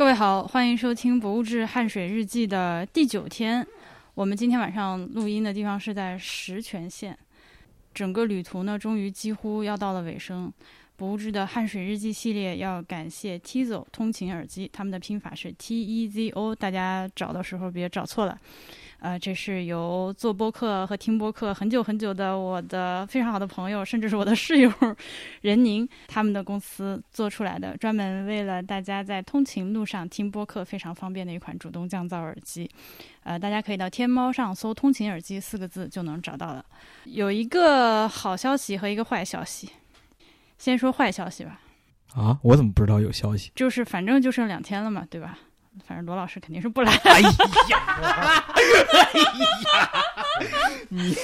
[0.00, 3.66] 各位好，欢迎收听《博物志汗水日记》的第九天。
[4.14, 7.18] 我们今天晚上录音的地方是在石泉县。
[7.92, 10.50] 整个旅途呢，终于几乎要到了尾声。
[11.00, 18.38] 博物志的汗水日记系列要感谢 Tizo 通勤耳机，他们的拼法是 T E Z O，大家找的时候别找错了。
[18.98, 24.70] 呃，这是由做播客和听播客很久很久的我的非常好的朋友，甚至是我的室友
[25.40, 32.70] 任宁他们的公司做出来的，专门为了大家在通勤路上听播客非常方便的一款主动降噪耳机。
[33.22, 36.62] 呃，大家可以到天猫上搜“通勤耳机”四个字就能找到了。
[37.04, 39.70] 有一个好消息和一个坏消息，
[40.60, 41.58] 先说坏消息吧。
[42.14, 43.50] 啊，我怎么不知道有消息？
[43.54, 45.38] 就是反正就剩两天了嘛，对吧？
[45.86, 46.92] 反正罗老师肯定是不来。
[47.04, 47.30] 哎呀，
[48.52, 49.90] 哎呀，
[50.90, 51.16] 你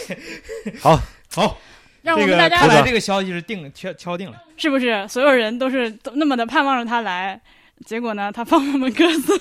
[0.81, 0.99] 好
[1.35, 1.59] 好，
[2.01, 4.43] 让我们大家来，看来这个消息是定敲敲定了。
[4.57, 7.39] 是不是所有人都是都那么的盼望着他来？
[7.85, 9.33] 结果呢，他放我们鸽子。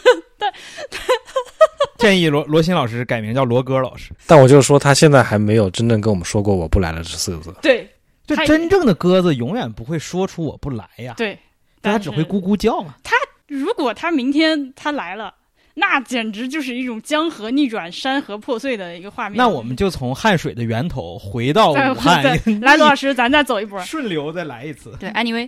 [1.98, 4.12] 建议罗罗新老师改名叫罗哥老师。
[4.27, 7.55] 但我就说他现在还没有真正跟我们说过我不来了这四个字。
[7.62, 7.90] 对
[8.26, 11.37] 这真正的鸽子永远不会说出我不来呀，对，
[11.81, 12.95] 它只会咕咕叫嘛。
[13.48, 15.34] 如果他明天他来了，
[15.76, 19.37] 那简直就是一种江河逆转、山河破碎的一个画面。
[19.37, 22.23] 那我们就从汉水的源头回到武汉，
[22.62, 23.79] 来，罗老师，咱再走一波。
[23.84, 24.98] 顺流再来一次。
[24.99, 25.48] 对，anyway，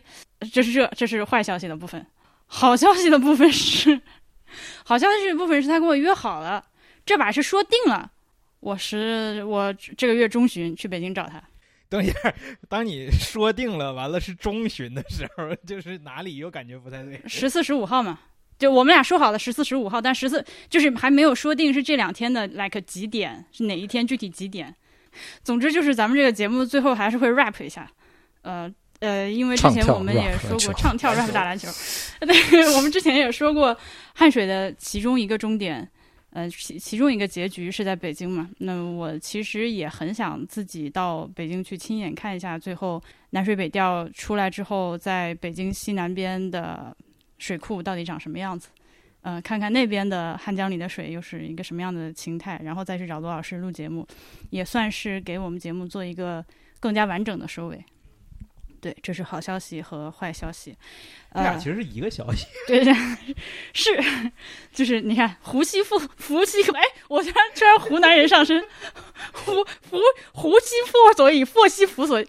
[0.54, 2.06] 这是这这是坏消息的部分，
[2.46, 4.00] 好消息的部分是，
[4.86, 6.64] 好消息的部分是他跟我约好了，
[7.04, 8.12] 这把是说定了，
[8.60, 11.42] 我是我这个月中旬去北京找他。
[11.90, 12.34] 等一下，
[12.68, 17.22] 当你说定了，完了是中旬的时候，就是哪里又感觉不太对。
[17.28, 18.20] 十四、十五号嘛，
[18.60, 24.76] 就我们俩说好了十四、十五号，但十四就是还没有说定是这两天的 like 几点，是哪一天具体几点。
[25.44, 27.90] 总之就是咱们这个节目最后还是会 rap 一下，
[28.42, 31.70] 呃呃，因为之前我们也说过唱跳 rap 打篮球，
[32.22, 33.76] 那个我们之前也说过
[34.14, 35.90] 汗水的其中一个终点。
[36.38, 38.48] 呃，其其中一个结局是在北京嘛？
[38.60, 43.02] 那我其实也很想自己到北京去亲眼看一下，最后
[43.32, 46.96] 南水北调出来之后，在北京西南边的
[47.40, 48.70] 水库到底长什么样子，
[49.22, 54.08] 呃，看看那边的汉江里的水又是一个什么样的形态，然后再去找罗老师录节目，
[54.52, 56.46] 也算是给我们节目做一个
[56.80, 57.84] 更加完整的收尾。
[58.88, 60.74] 对，这是好消息和坏消息。
[61.34, 62.46] 呃这俩其，实是一个消息。
[62.68, 62.82] 对，
[63.74, 64.02] 是，
[64.72, 68.64] 就是你看胡西妇湖西，哎，我居然居然湖南人上身，
[69.34, 69.52] 胡
[69.90, 70.00] 胡
[70.32, 72.28] 胡西富所以祸西福所以，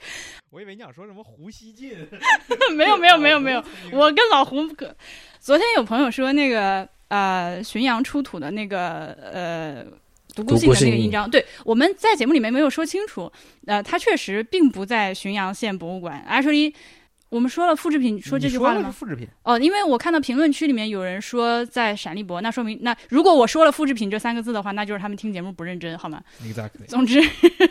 [0.51, 1.97] 我以为你想说什么胡西进。
[2.75, 4.93] 没有没有没有没有，我跟老胡可，
[5.39, 9.87] 昨天有朋友说那个呃浔阳出土的那个呃
[10.43, 13.31] 独孤信的那个印章，对我们在节目里面没有说清楚，
[13.67, 16.73] 呃，它确实并不在浔阳县博物馆，actually。
[17.31, 18.91] 我们说了复制品，说这句话了？
[18.91, 19.29] 复制品。
[19.43, 26.87] 哦，因为我看到评论区里面有人说在陕历博，那说明那如果我说了复制品这三个字的话，那就是他们听节目不认真，好吗？Exactly。
[26.87, 27.21] 总之，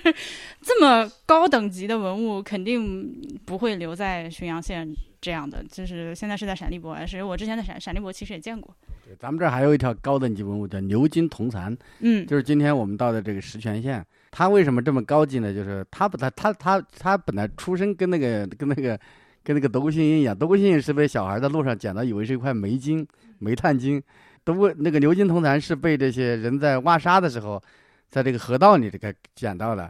[0.62, 3.12] 这么高等级的文物肯定
[3.46, 4.88] 不会留在浔阳县
[5.20, 8.72] 这样的，就是现在是在陕历博，是我之前在陕陕历博其实也见过。
[9.08, 14.06] 对咱们这儿还有一条高等级文物叫牛津铜蚕，嗯，就是今天我们到的这个石泉县。
[14.32, 15.54] 它为什么这么高级呢？
[15.54, 19.00] 就是它本来它它它本来出生跟那个跟那个
[19.46, 23.08] 跟那个德国信鹰一样，德国信鹰是被小孩在路上捡到，以为是一块煤金、
[23.40, 24.04] 煤炭金。
[24.44, 27.64] 德国那个牛津铜蚕是被这些人在挖沙的时候，
[28.10, 29.90] 在这个河道里这个捡到的，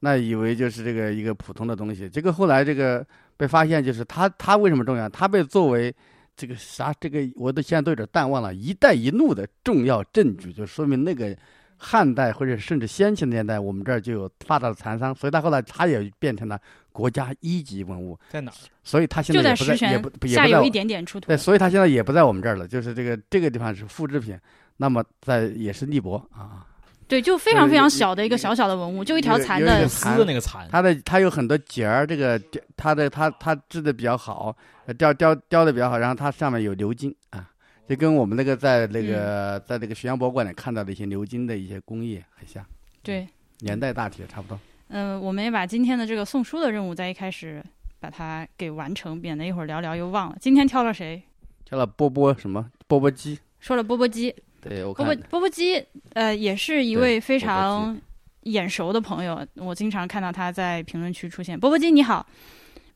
[0.00, 2.06] 那以为就是这个一个普通的东西。
[2.06, 3.04] 这个后来这个
[3.38, 5.08] 被发现，就是它它为什么重要？
[5.08, 5.94] 它被作为
[6.38, 11.36] 这个啥这个我都现在都有点淡忘了，“一带一路”的重要证据，就说明那个
[11.76, 16.56] 汉代或者甚至先秦年代，我们这儿就有发达的蚕桑，所以它后来它也变成了
[16.92, 18.54] 国家一级文物，在哪儿？
[18.84, 21.36] 所以它现在也不在，也石泉不也不在下游一点点出土对，。
[21.36, 24.38] 所以它现在也不在我们这儿了，就是这个这个地方是复制品，
[24.76, 26.64] 那么在也是荔博啊，
[27.08, 30.68] 对，就非常非常小的一个小小的文物，就一条蚕的有一个丝的那个蚕。
[30.70, 32.40] 它的它有很多节儿，这个
[32.76, 34.54] 它的它它织的比较好，
[34.84, 37.48] 呃雕雕雕的比较好，然后它上面有鎏金啊，
[37.88, 42.62] 就跟我们那个在那个、在那个浔阳博物馆里看到的一些鎏金的一些工艺很像，
[43.02, 43.26] 对，
[43.60, 44.60] 年代大体也差不多。
[44.88, 47.64] 嗯、我们也把今天的这个送书的任务在一开始
[48.00, 50.36] 把它给完成，免得一会儿聊聊又忘了。
[50.40, 51.22] 今天挑了谁？
[51.64, 55.84] 挑了波波什么波波鸡，说了波波鸡，对我看波波波波鸡，
[56.14, 57.98] 呃，也是一位非常
[58.42, 61.58] 眼熟的朋友，我经常看到他在评论区出现。
[61.58, 62.26] 波波鸡你好，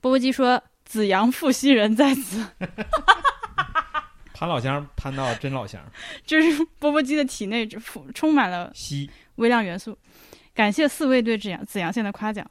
[0.00, 2.44] 波波鸡说：“子阳复西人在此。
[4.35, 5.81] 盘老乡攀到真老乡，”
[6.26, 9.97] 就是波波鸡的体内充充满了硒微量元素。
[10.55, 12.44] 感谢四位对子阳紫阳县的夸奖。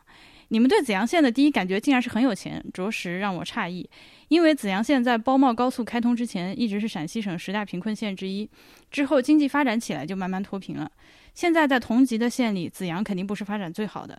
[0.48, 3.90] 你们对紫阳县的第一感觉竟然是很有钱，着实让我诧异。
[4.31, 8.50] 因为紫阳县在包茂高速开通之前，一直是陕西省十大贫困县之一，
[8.89, 10.89] 之后经济发展起来就慢慢脱贫了。
[11.33, 14.18] 现在在同级的县里，紫阳肯定不是发展最好的。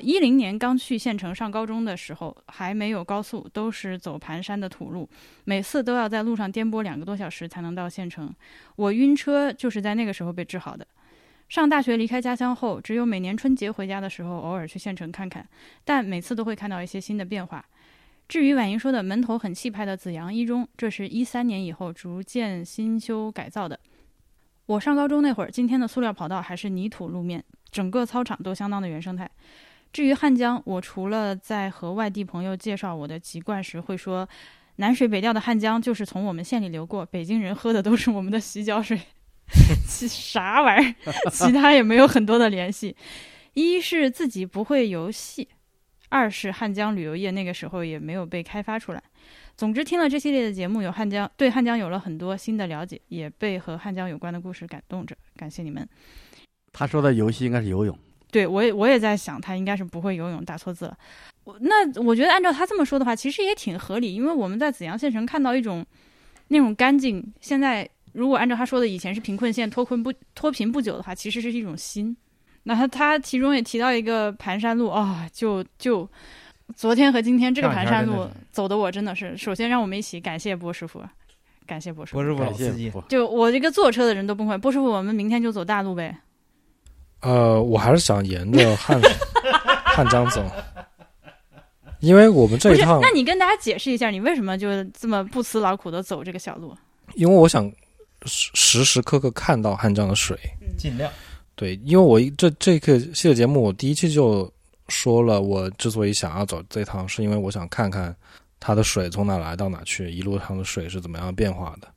[0.00, 5.08] 一零年刚去县城上高中的时候，还没有高速，都是走盘山的土路，
[5.44, 8.30] 每次都要在路上颠簸两个多小时才能到县城。
[8.76, 10.86] 我晕车就是在那个时候被治好的。
[11.48, 15.48] 上大学离开家乡后，只有每年春节回家的时候，偶尔去县城看看，
[15.86, 17.64] 但每次都会看到一些新的变化。
[18.28, 23.78] 至于婉莹说的门头很气派的紫阳一中，这是一三年以后逐渐新修改造的。
[24.66, 29.30] 我上高中那会儿，今天的塑料跑道还是泥土路面，整个操场都相当的原生态。
[29.92, 34.26] 至于汉江，我除了在和外地朋友介绍我的籍贯时会说
[34.76, 38.98] “南水北调的汉江就是从我们县里流过，北京人喝的都是我们的洗脚水”，
[39.86, 41.30] 其啥玩意儿？
[41.30, 42.96] 其他也没有很多的联系。
[43.52, 45.46] 一是自己不会游戏，
[46.14, 49.02] 二是汉江旅游业那个时候也没有被开发出来。
[49.56, 55.16] 总之，听了这系列的节目，有汉江对汉江有了很多新的了解，也被和汉江有关的故事感动着。
[55.36, 55.88] 感谢你们。
[56.72, 57.98] 他说的游戏应该是游泳。
[58.30, 60.96] 对我也我也在想，他应该是不会游泳，打错字了。
[61.42, 65.84] 我那我觉得按照他这么说的话，其实也挺合理，因为我们在紫阳县城看到一种
[66.46, 67.34] 那种干净。
[67.40, 72.16] 现在如果按照他说的，以前是贫困县脱困不脱贫不久的话，其实是一种新。
[72.64, 76.08] 那他他其中也提到一个盘山路啊，就就
[76.74, 81.02] 昨天和今天这个盘山路走的我真的是，首先让我们一起感谢波师傅，
[81.66, 84.56] 感谢波师傅，波师傅老感谢司机，就我这个坐车的人都崩溃。
[84.58, 86.16] 波师傅，我们明天就走大路呗。
[87.20, 89.00] 呃，我还是想沿着汉
[89.84, 90.44] 汉江走，
[92.00, 96.76] 因为我们这不是，一趟，那你跟大家解释一下，你为什么就这么不辞劳苦的走这个小路？
[97.14, 97.70] 因为我想
[98.24, 100.38] 时时时刻刻看到汉江的水。
[100.76, 101.10] 尽量
[101.54, 104.52] 对，因为我这这个系列节目，我第一期就
[104.88, 108.14] 说了，我之所以想要走这趟，是因为我想看看
[108.58, 111.88] 它的水从哪来到哪去，一路上的水是怎么样变化的。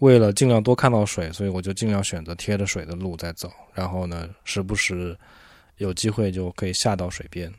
[0.00, 5.16] 为了尽量多看到水，所以我就尽量选择贴着水的路在走，然后呢，时不时
[5.76, 7.52] 有机会就可以下到水边。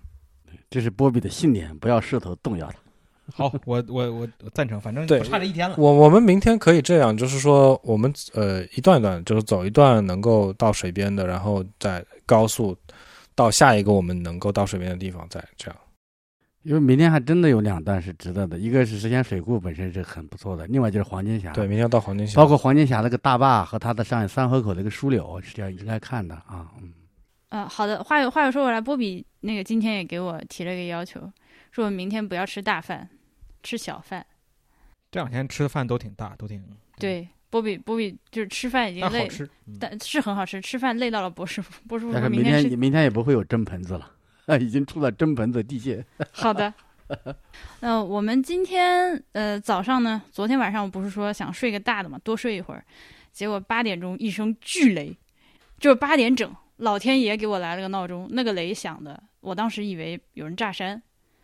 [0.70, 2.91] 这是波比的信念，不要试图动摇它。
[3.34, 5.76] 好，我我我我赞成，反正对不差这一天了。
[5.78, 12.76] 我我们明天可以这样，就是说我们呃一段一段，就是走一段能够到水边的，然后再高速
[13.36, 15.78] 到下一个我们能够到水边的地方，再这样。
[16.64, 26.68] 因为明天还真的有两段是值得的，一个是石泉水库本身是很不错的，另外就是黄金峡，对，，明天要到黄金峡，包括黄金峡那个大坝和它的上三河口那个枢纽是这样应该看的啊。
[26.80, 26.94] 嗯，
[27.50, 28.04] 呃，好的。
[28.04, 31.20] 话又话又说回来，波比那个今天也给我提了一个要求，
[31.72, 33.10] 说我明天不要吃大饭，
[33.64, 34.26] 吃小饭。
[35.10, 36.64] 这两天吃的饭都挺大，都挺
[37.00, 39.46] 对，波比波比就是吃饭已经累，但好吃。
[39.66, 41.82] 嗯但是很好吃，吃饭累到了波师傅。
[41.88, 44.12] 波师傅但是是明天明天也不会有蒸盆子了，
[44.46, 46.06] 啊， 已经出了蒸盆子地界。
[46.32, 46.74] 好的。
[47.82, 52.86] 那我们今天呃早上呢，昨天晚上我不是说想睡个大的嘛，多睡一会儿，
[53.34, 55.18] 结果八点钟一声巨雷，
[55.78, 61.02] 就是八点整，老天爷给我来了个闹钟，那个雷响的，我当时以为有人炸山，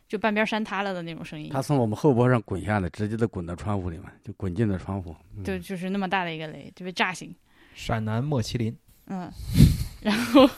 [0.08, 5.16] 就半边山塌了的那种声音它，从我们后坡上滚下来，直接的滚到窗户里面，就滚进了窗户。
[5.36, 7.36] 嗯就就是那么大的一个雷，就被炸醒。
[7.74, 8.76] 陕南莫麒麟，
[9.06, 9.32] 嗯，
[10.02, 10.50] 然后，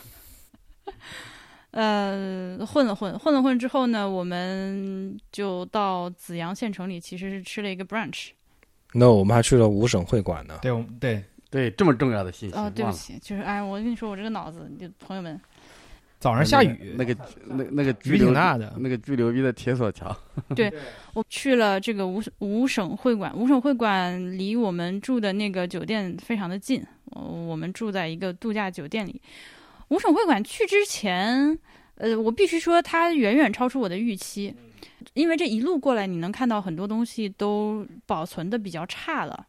[1.71, 8.29] 呃，混了混，混了混之后呢，我们就到紫阳县城里，其实是吃了一个 brunch。
[8.93, 10.59] no，我们还去了五省会馆呢。
[10.61, 15.39] 对，我们对对这么重要的信息，哦，对不起，就是哎，我跟你说，我这个脑子，就朋友们，
[16.19, 18.75] 早上下雨，那个那那个巨雨挺大的。
[18.79, 20.13] 那个巨牛逼的铁索桥，
[20.53, 20.71] 对
[21.13, 29.21] 我去了这个五五省会馆，五省会馆离我们住的那个酒店非常的近，呃我们住在一个度假酒店里。
[29.87, 31.57] 五省会馆去之前，
[31.95, 34.53] 呃，我必须说它远远超出我的预期，
[35.13, 39.47] 因为这一路过来，你能看到很多东西都保存的比较差了。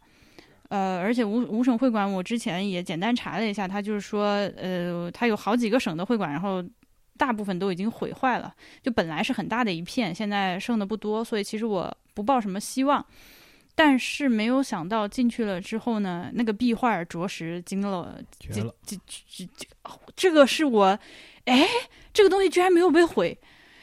[0.71, 6.65] 呃，而且五五省会馆，我之前也简单查了一下，它就是说，呃，它有好几个省的会馆，然后
[7.19, 8.55] 大部分都已经毁坏了。
[8.81, 13.05] 就本来是很大的一片，现在剩的不多，所以其实我不抱什么希望。
[13.75, 19.69] 但是没有想到进去了之后呢，那个壁画着实惊了，这绝了，这这这
[20.15, 20.99] 这个是我，
[21.47, 21.67] 哎，
[22.13, 23.37] 这个东西居然没有被毁，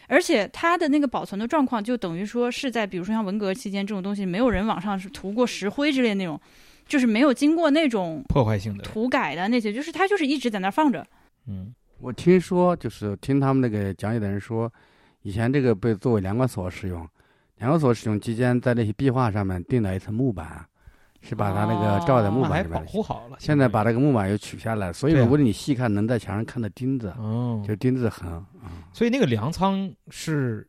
[0.08, 6.39] 而且它的那个保存的状况，就等于说是在比如说像文革期间这种东西，没有人往上是涂过石灰之类的那种，
[6.88, 8.84] 就是没有经过那种破坏性的。
[8.84, 11.06] 涂改的那些，就是它就是一直在那儿放着。
[11.48, 14.72] 嗯，我听说就是听他们那个讲解的人说，
[15.22, 17.08] 以前这个被作为粮管所使用，
[17.58, 20.65] 粮管所使用期间，在那些壁画上面钉了一层木板，
[21.22, 22.86] 是把它那个罩在木板里面。
[22.86, 23.38] 护好了。
[23.39, 28.46] 现在把这个木板又取下来，所以如果你细看，能在墙上看到钉子，哦，就钉子痕。
[28.94, 30.67] 所以那个粮仓是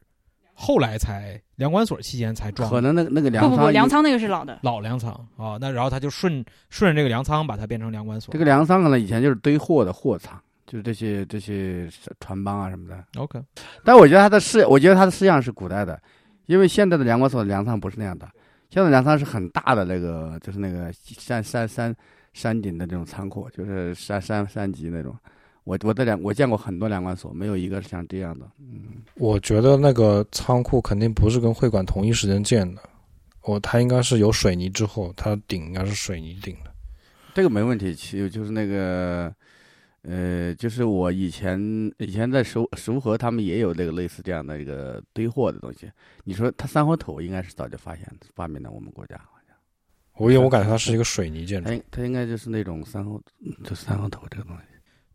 [0.61, 4.59] 后来才粮管所期间才装可能那个那个粮不不不，仓，粮仓那个是老的。
[4.63, 8.33] 老粮仓啊，那然后他就顺顺着这个粮仓把它变成粮管所。
[8.33, 10.37] 这个粮仓可能以前就是堆货的货仓，
[10.67, 11.89] 就是这些这些
[12.19, 13.05] 船帮啊什么的。
[13.17, 13.41] OK，
[13.85, 15.97] 但我觉得它的式，我觉得它的式样是古代的，
[16.47, 18.29] 因为现在的粮管所的粮仓不是那样的，
[18.69, 21.95] 现在的粮仓是很大的那个，就是那个山山山
[22.33, 25.17] 山顶的这种仓库，就是山山山脊那种。
[25.69, 28.51] 我我的两我见过很多两管所，没有一个是像这样的。
[28.59, 32.81] 嗯，我觉得那个仓库肯定不是跟会馆同一时间建的，
[33.43, 36.73] 我它应该是有水泥之后，它顶应该是水泥顶的。
[37.35, 37.95] 这个没问题。
[37.95, 39.31] 其实就是那个，
[40.01, 41.61] 呃，就是我以前
[41.99, 45.91] 以前在熟熟河，他们也有这个类似这样的一个堆货的东西。
[46.25, 49.55] 你说它三合土应该是早就发现发明了我们国家好像。
[50.15, 54.63] 我因为我感觉它是一个水泥建筑它，应它应该就是那种三合，嗯就三合土这个东西，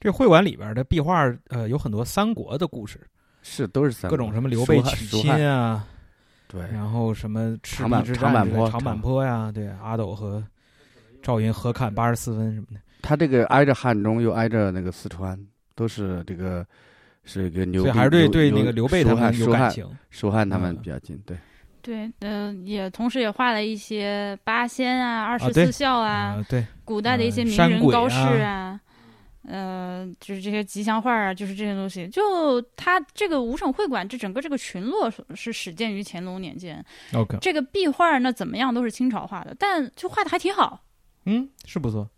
[0.04, 3.00] 这会馆里边的壁画呃有很多三国的故事，
[3.42, 5.88] 是都是各种什么刘备娶亲啊，
[6.46, 10.44] 对，然后什么赤长坂壁之长坂坡战长坂坡呀，对，阿斗和
[11.22, 12.82] 赵云合砍八十四分什么的。
[13.02, 15.40] 他这个挨着汉中，又挨着那个四川，
[15.74, 16.66] 都是这个
[17.24, 19.98] 是一个牛，所以还是对对那个刘备他们有蜀汉感情。
[20.10, 21.38] 蜀汉他们嗯比较近，对，
[21.82, 28.80] 对，呃，也同时也画了一些八仙啊、二十四孝啊，啊，对，古代的一些呃名人高士啊啊，
[29.48, 32.08] 呃，就是这些吉祥画啊，就是这些东西。
[32.08, 36.84] 就它这个五省会馆，这整个这个群落是是始建于乾隆年间
[37.14, 40.84] ，OK，这个壁画呢怎么样都是清朝画的，但就画的还挺好。
[41.26, 42.10] 嗯，是不错。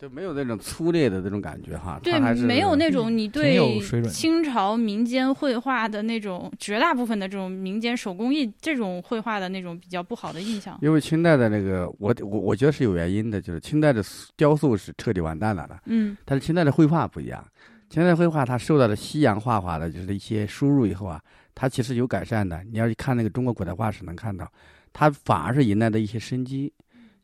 [0.00, 3.78] 就没有那种粗劣的那种感觉哈，对没有那种你对
[4.08, 10.78] 清朝民间绘画的那种绝大部分的这种民间手工艺这种绘画的那种比较不好的印象。
[10.80, 14.02] 因为清代的那个，我我我觉得是有原因的，就是清代的
[14.36, 17.44] 雕塑是彻底完蛋了的，嗯但是清代的绘画不一样，
[17.90, 21.20] 清代绘画它受到了西洋画法的就是一些输入以后啊，
[21.54, 22.64] 它其实有改善的。
[22.72, 24.50] 你要去看那个中国古代画史能看到，
[24.94, 26.72] 它反而是迎来的一些生机，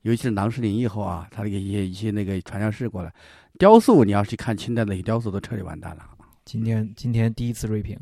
[0.06, 3.12] 尤其是郎世宁以后啊，他那个一些一些那个传教士过来，
[3.58, 6.02] 雕塑你要去看清代的那些雕塑都彻底完蛋了。
[6.44, 7.98] 今天今天第一次锐评，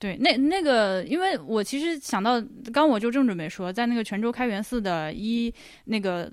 [0.00, 2.40] 对，那那个，因为我其实想到，
[2.72, 5.52] 刚我就正准备说，在那个泉州开元寺的一
[5.84, 6.32] 那个，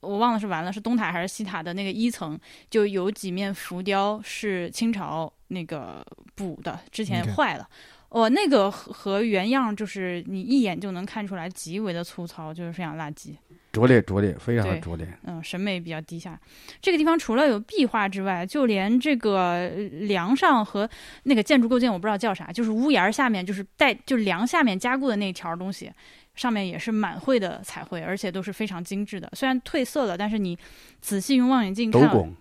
[0.00, 7.66] 我忘了是完了是东塔还是西塔的那个一层，就有几面浮雕是清朝那个补的，之前坏了。
[8.10, 13.34] 哦，那个和和原样就是你一眼就能看出来，极为的粗糙，就是非常垃圾。
[13.74, 15.06] 拙劣拙劣，非常的拙劣。
[15.24, 16.40] 嗯，审美比较低下。
[16.80, 19.68] 这个地方除了有壁画之外，就连这个呃
[20.06, 20.88] 梁上和
[21.24, 25.90] 那个建筑构件，我不知道叫啥，就是屋檐儿下面，就是带就梁下面加固的那条东西，
[26.36, 29.28] 上面也是满绘的彩绘，而且都是非常精致的。
[29.34, 30.56] 虽然褪色了，但是你
[31.00, 32.32] 仔细用望远镜看，斗拱，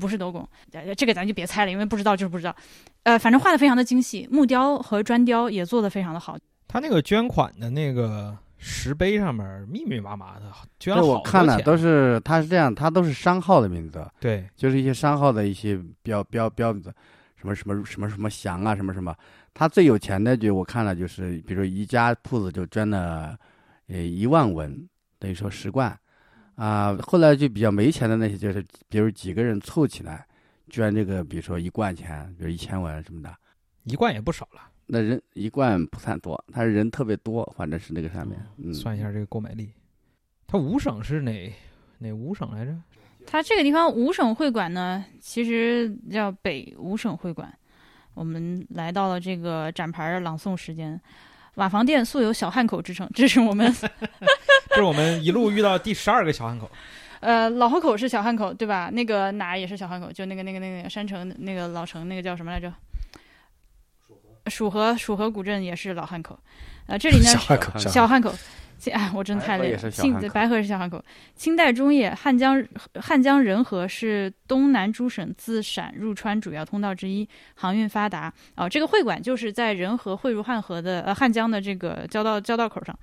[0.00, 2.54] 不是斗拱，呃这个咱就别猜了，因为不知道就是不知道。
[3.04, 6.36] 呃，反正画的非常的精细，木雕和砖雕也做的非常的好。
[6.68, 16.92] 他那个捐款的那个石碑上面密密麻麻的，捐这了我看了都是，它是这样，它都是商号的名字，对，就是一些商号的一些标标标子，
[17.36, 19.16] 什么什么什么什么祥啊，什么什么。
[19.54, 23.34] 他最有钱的就我看了，就是比如一家铺子就捐了，
[23.88, 24.86] 呃一万文，
[25.18, 25.98] 等于说十贯，
[26.56, 30.26] 啊、后来就比较没钱的那些，就是比如几个人凑起来
[30.68, 33.34] 捐这个，比如说一贯钱，比如一千文什么的。
[33.84, 34.69] 一贯也不少了。
[34.92, 39.70] 那人一贯不算多，他是人特别多，反正是那个上面，嗯，算一下这个购买力，
[40.48, 41.54] 他五省是哪
[41.98, 42.74] 哪五省来着？
[43.26, 47.52] 它这个地方五省会馆呢，其实叫北五省会馆。
[48.14, 51.00] 我们来到了这个展牌的朗诵时间。
[51.54, 53.72] 瓦房店素有小汉口之称，这是我们
[54.70, 56.68] 这是我们一路遇到第十二个小汉口。
[57.20, 58.90] 呃老河口是小汉口对吧？
[58.90, 62.72] 那个哪也是小汉口，就那个那个那个山城那个老城那个叫什么来着？
[64.50, 66.38] 蜀河蜀河古镇也是老汉口。
[66.86, 68.34] 呃，这里呢小汉口，小小汉口，
[68.76, 69.76] 清哎，我真太累了。
[69.76, 71.04] 白河是小清汉口白河是小汉口。
[71.36, 72.62] 清代中叶，汉江
[73.00, 78.32] 汉江仁和是东南诸省自陕入川主要通道之一，航运发达。
[78.56, 82.98] 哦，这个会馆就是在仁和汇入汉河的呃汉江的这个交道交道口上，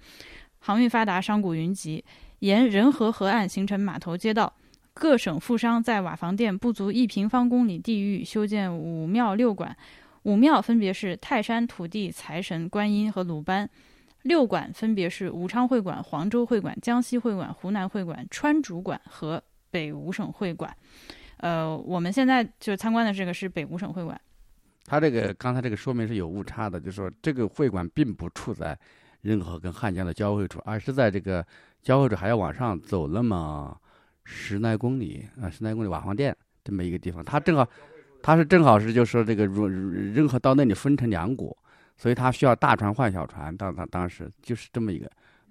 [0.60, 2.04] 航运发达，商贾云集，
[2.40, 4.52] 沿仁和河岸形成码头街道。
[5.00, 9.78] 各省富商在瓦房店不足一平方公里地域修建五庙六馆，
[10.28, 13.68] 五庙分别是泰山土地财神观音和鲁班。
[14.24, 19.42] 六馆分别是武昌会馆、黄州会馆、江西会馆、湖南会馆、川主馆和
[19.72, 20.76] 北五省会馆。
[21.38, 24.20] 呃，我们现在就参观的这个是北五省会馆。
[24.84, 28.78] 他这个刚才这个说明是有误差的，就是说这个会馆并不处在
[29.22, 31.46] 任何跟汉江的交汇处，而是在这个
[31.82, 33.80] 交汇处还要往上走那么
[34.26, 37.66] 十来公里啊，十来公里瓦房店这么一个地方，它正好，
[38.22, 41.56] 它是正好是就是说这个如任何到那里分成两股，
[41.98, 43.56] 所以他需要大船换小船。
[43.56, 45.10] 当当当时就是这么一个，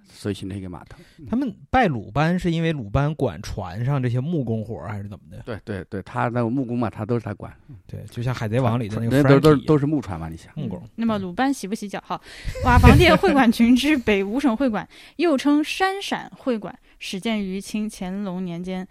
[0.08, 0.98] 所以形成一个码头。
[1.28, 5.42] 他们拜鲁班是因为鲁班管船上这些木工活儿还是怎么的？
[5.46, 7.52] 对对对，他那个木工嘛，他都是他管，
[7.86, 10.52] 对，就像海贼王里的那个都都都是木船嘛，你想。
[10.54, 10.82] 木工。
[10.96, 12.02] 那么鲁班洗不洗脚？
[12.06, 12.20] 好，
[12.64, 18.86] 瓦房店会馆群之北五省会馆，又称山陕会馆，始建于清乾隆年间。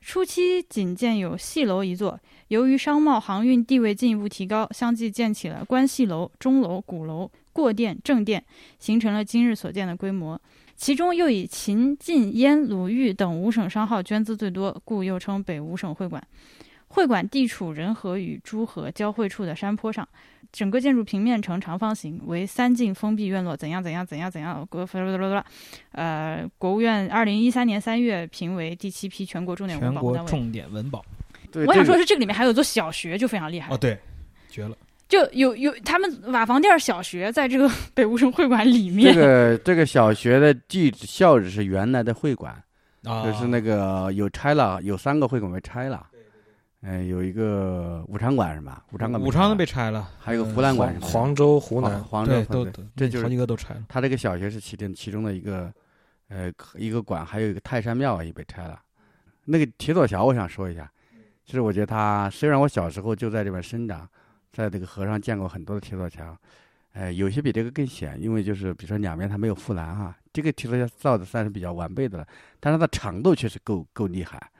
[0.00, 8.44] 初期仅建有戏楼一座，由于商贸航运地位进一步提高，相继建起了关系楼、钟楼、鼓楼、过殿、正殿，
[8.78, 10.40] 形成了今日所见的规模。
[10.76, 16.22] 其中又以秦、晋、燕、鲁、豫等五省商号捐资最多，故又称北五省会馆。
[16.88, 20.06] 会馆地处仁和与诸河交汇处的山坡上，
[20.52, 23.56] 整个建筑平面呈长方形，为三进封闭院落。
[23.56, 24.64] 怎样怎样怎样怎样？
[24.70, 24.86] 国
[25.92, 30.30] 呃，国务院二零一三年三月评为第七批全国重点文保护单位。
[30.30, 31.04] 重点文保
[31.46, 33.72] 对，我想说这个是这个里面还有座小学，就非常厉害。
[33.74, 33.98] 哦，对，
[34.48, 34.76] 绝了。
[35.08, 39.14] 就有有他们瓦房店小学在这个 北吴省会馆里面。
[39.14, 42.52] 这个这个小学的地址校址是原来的会馆，
[43.04, 46.06] 啊，就是那个有拆了，有三个会馆被拆了。
[46.82, 48.84] 嗯、有一个武昌馆是吧？
[48.92, 53.82] 武昌馆武昌的被拆了，还有个湖南馆黄是吧黄州、湖南，黄州都这就是好几个都拆了。
[53.88, 55.72] 他这个小学是其中其中的一个，
[56.28, 58.80] 呃，一个馆，还有一个泰山庙也被拆了。
[59.44, 60.88] 那个铁索桥，我想说一下，
[61.46, 64.06] 其实我觉得它虽然我小时候就在这边生长，
[64.52, 66.36] 在这个河上见过很多的铁索桥，
[66.92, 72.26] 呃，有些比这个更险，因为就是比如说两边它没有护栏哈，这个铁索桥造的算是比较完备的了，
[72.58, 74.50] 但是它长度确实够够厉害，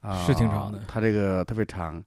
[0.00, 2.00] 啊、是挺长的它这个特别长，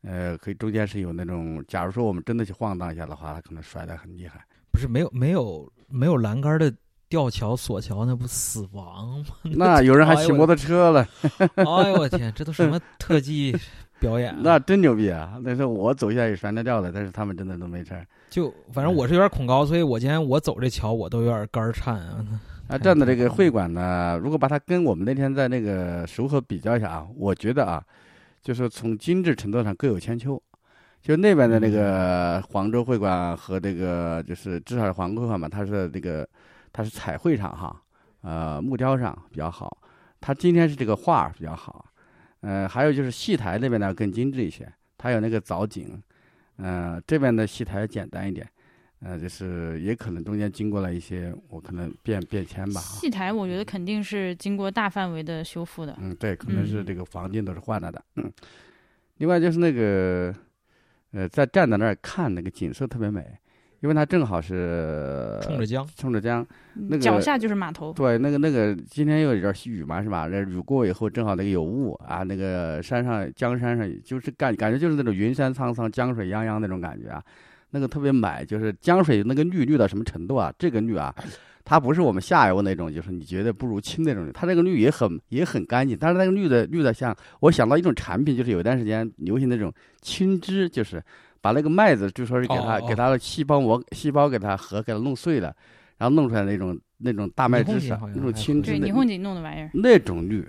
[0.00, 4.42] 呃，可以中间是有那种，假如说我们真的去晃荡一下的话，它可能摔得很厉害。
[4.70, 6.72] 不是没有没有没有栏杆的
[7.12, 9.26] 吊桥索桥，那不死亡吗？
[9.54, 11.06] 那有人还骑摩托车了。
[11.56, 13.54] 哎呦我天，这都什么特技
[14.00, 14.40] 表演啊？
[14.42, 15.38] 那真牛逼啊！
[15.42, 18.06] 那时候我走下来也摔那掉了，但是他们真的都没事儿。
[18.30, 22.24] 就反正我是有点恐高，所以我今天我走这桥我都有点肝儿颤啊。
[22.68, 27.84] 啊，这样的这个会馆呢，如果把它跟我们那天在那个熟河比较一下啊，我觉得啊，
[28.40, 30.42] 就是从精致程度上各有千秋。
[31.02, 36.26] 就那边的那个黄州会馆和这个就是至少是黄州会馆嘛，它是这个
[36.72, 37.82] 它是彩绘上哈，
[38.22, 39.78] 呃木雕上比较好。
[40.20, 41.84] 它今天是这个画儿比较好，
[42.40, 46.02] 呃，还有就是戏台那边呢更精致一些，它有那个藻井，
[46.56, 48.48] 呃，这边的戏台简单一点。
[49.04, 55.98] 呃，就是也可能中间经过了一些我可能变变迁吧，啊戏台我觉得肯定是经过大范围的修复的。
[56.00, 58.00] 嗯，对，可能是嗯这个房间都是换了的。
[58.14, 58.32] 嗯，
[59.16, 60.32] 另外就是那个，
[61.10, 63.26] 呃，在站在那儿看那个景色特别美，
[63.82, 66.46] 因为它正好是冲着江，冲着江。
[66.74, 67.92] 那个脚下就是码头。
[67.92, 70.28] 对，那个那个今天又有点雨嘛，是吧？
[70.30, 77.20] 那雨过以后，正好那个有雾啊，那个山上江山上就是感感觉就是那种云山苍苍、江水泱泱那种感觉啊，
[77.70, 80.52] 那个特别美，就是江水那个绿绿到什么程度啊？
[80.56, 81.12] 这个绿啊，
[81.64, 91.02] 它不是我们下游那种，就是你觉得不如清那种绿，它这个绿也很也很干净，但是那个绿的绿的像我想到一种产品，就是有一段时间流行那种青汁，就是
[91.42, 95.54] 把那个麦子就说是给它、给它的细胞膜细胞给它核给它弄碎了，
[95.98, 99.68] 然后弄出来那种那种大麦汁上那种青汁对霓虹锦弄的玩意儿。
[99.74, 100.48] 那种绿，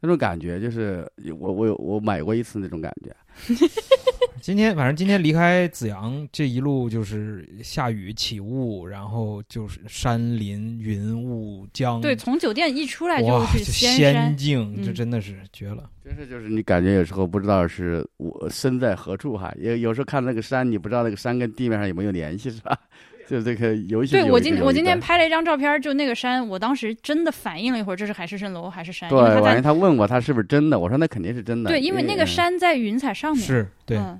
[0.00, 1.06] 那种感觉就是
[1.38, 3.14] 我我有我买过一次那种感觉，
[4.40, 15.90] 今天反正今天离开紫阳这一路就是下雨起雾，然后就是山林云雾江，对，从酒店一出来就仙境，嗯这真的是绝了。
[16.04, 22.76] 真是就是你感觉有时候不知道是我身在何处哈，也有时候看那个山，你不知道那个山跟地面上有没有联系是吧？
[23.28, 24.12] 就这个游戏。
[24.12, 25.18] 对我今我今天拍。
[25.18, 29.10] 了一张照片，就那个山，我当时真的反应了一会儿，这是海市蜃楼还是山？
[29.10, 31.68] 对，因为它在晚上他问我他是不是真的，我说那肯定是真的。
[31.68, 33.44] 对，因为那个嗯山在云彩上面。
[33.44, 34.18] 是对，嗯，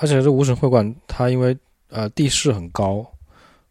[0.00, 1.56] 而且这五省会馆它因为
[1.90, 3.06] 呃地势很高，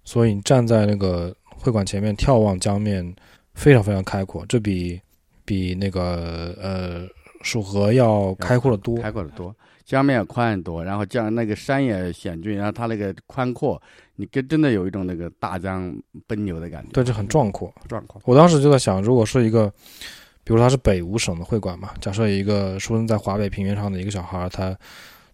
[0.04, 3.14] 所以你站在那个会馆前面眺望江面
[3.56, 5.00] 非常非常开阔，这比
[5.44, 7.08] 比那个呃
[7.42, 8.96] 蜀河要开阔的多。
[9.02, 13.82] 开阔的多，江面也宽很多，然后江那个山也险峻，然后它那个宽阔，
[14.16, 15.92] 你跟真的有一种那个大江
[16.28, 16.92] 奔流的感觉。
[16.92, 17.74] 对，这很壮阔。
[17.88, 18.22] 壮阔。
[18.26, 19.68] 我当时就在想，如果是一个，
[20.44, 24.78] 比如它是北五省的会馆嘛，假设一个出生在华北平原上的一个小孩儿，他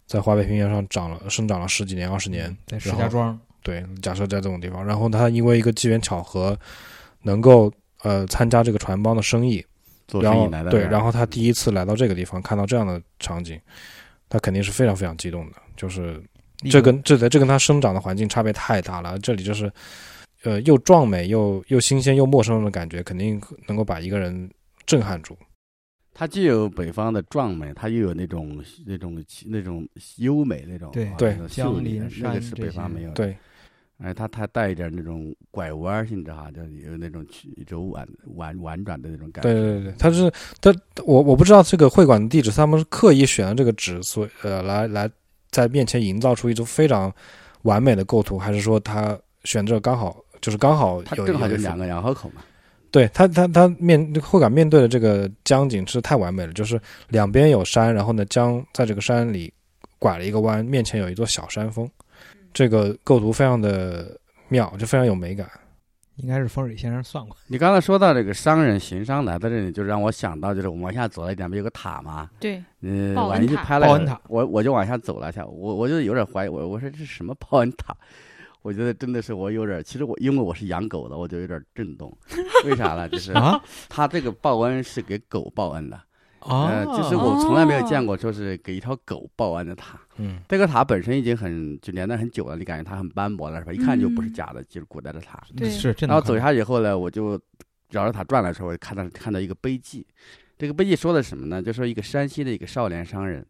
[0.05, 6.57] 在华北平原上长了生长了十几年、二十年，在石家庄，对，假设在这种地方，然后他因为一个机缘巧合，
[7.23, 7.71] 能够
[8.03, 9.65] 呃参加这个船帮的生意，
[10.07, 10.69] 做然后生意来的。
[10.69, 13.59] 对，然后他第一次来到这个地方，看到这样的场景，
[14.29, 15.53] 他肯定是非常非常激动的。
[15.75, 16.21] 就是
[16.69, 19.71] 这跟这在这跟他生长的环境差别太大了，这里就是
[20.43, 24.49] 呃又壮美又又新鲜又陌生的感觉，肯定能够把一个人
[24.85, 25.35] 震撼住。
[26.17, 33.15] 它既有北方的壮美，它又有那种那种那种优美那种对对秀丽林那个是北方没有的。
[33.15, 33.37] 对，
[33.97, 39.51] 哎，它它带一点那种拐弯性质哈，就有那种曲柔婉婉婉转的那种感觉。
[39.51, 40.73] 对对对，它是它
[41.05, 45.11] 我我不知道这个会馆的地址，他们是刻意选了这个址，所以呃来来
[45.51, 47.13] 在面前营造出一种非常
[47.63, 52.41] 完美的构图，还是说他选这刚好就是刚好有它正好就两个羊河口嘛。
[52.95, 56.79] 对他，他他面后感面对的这个江景是太完美了，就是
[57.09, 59.53] 两边有山，然后呢江在这个山里
[59.99, 61.85] 拐了一个弯，面前有一座小山峰，
[62.53, 65.45] 这个构图非常的妙，就非常有美感。
[66.15, 67.35] 应该是风水先生算过。
[67.47, 72.29] 你刚才说到这个商人行商来到这里，就让我想到，就是我们往下走了一点，不有个塔吗？
[72.39, 77.93] 对，嗯，报恩塔晚上去拍了报恩塔我我就往下走了一下，我我就有点怀疑，我我说这是什么报恩塔？
[78.65, 82.11] 我觉得真的是我有点，其实我因为我是养狗的，我就有点震动。
[82.65, 83.07] 为啥呢？
[83.07, 85.95] 就是啊他这个报恩是给狗报恩的，
[86.39, 90.01] 啊呃，就是我从来没有见过说是给一条狗报恩的塔。
[90.17, 93.71] 嗯，这个塔本身已经很就年代很久了，你感觉它很斑驳了是吧？
[93.71, 95.43] 一看就不是假的，就是古代的塔。
[95.55, 95.95] 对是。
[95.99, 97.39] 然后走下去以后呢，我就
[97.91, 100.03] 绕着塔转的时候，我就看到看到一个碑记。
[100.57, 101.61] 这个碑记说的什么呢？
[101.61, 103.45] 就说一个山西的一个少年商人，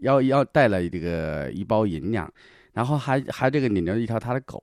[0.00, 2.32] 要要带了这个一包银两，
[2.74, 4.60] 然后还还这个领着一条他的狗，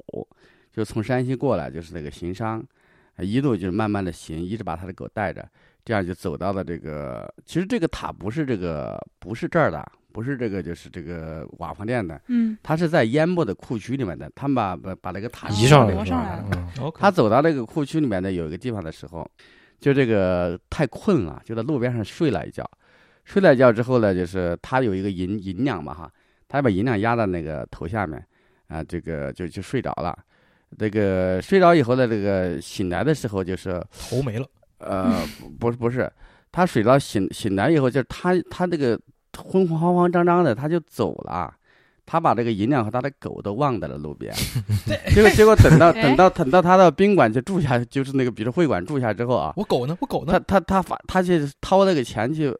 [0.71, 2.63] 就从山西过来，就是那个行商，
[3.15, 5.45] 呃一路就是慢慢的行，一直把他的狗带着，
[5.83, 7.33] 这样就走到了这个。
[7.45, 14.31] 其实这个塔不是这个不是这儿的，不是这个就是这个瓦房店的，嗯，他是在淹没的库区里面的。
[14.35, 16.45] 他们把把把那个塔移上来了，挪上来了
[16.79, 19.29] 嗯他走到那个库区里面的有一个地方的时候，
[19.79, 22.69] 就这个太困了，就在路边上睡了一觉。
[23.23, 26.11] 睡了一觉之后呢，就是他有一个银银两嘛哈，
[26.51, 28.21] 他把银两压到那个头下面，
[28.67, 30.13] 啊，这个就就睡着了。
[30.77, 34.45] 这个睡着以后的，这个醒来的时候就是头没了。
[34.79, 36.11] 呃，不不是不是，
[36.51, 38.99] 他睡着醒醒来以后，就是他他这个
[39.37, 41.53] 昏昏慌慌张张的，他就走了。
[42.05, 44.33] 他把这个银两和他的狗都忘在了路边，
[45.15, 49.95] 结果结果等到 等到等到他到宾馆去住下，就是那个比如会馆住下之后啊，我狗呢？
[50.01, 50.43] 我狗他呢？
[50.45, 52.53] 他他发他去掏那个钱去，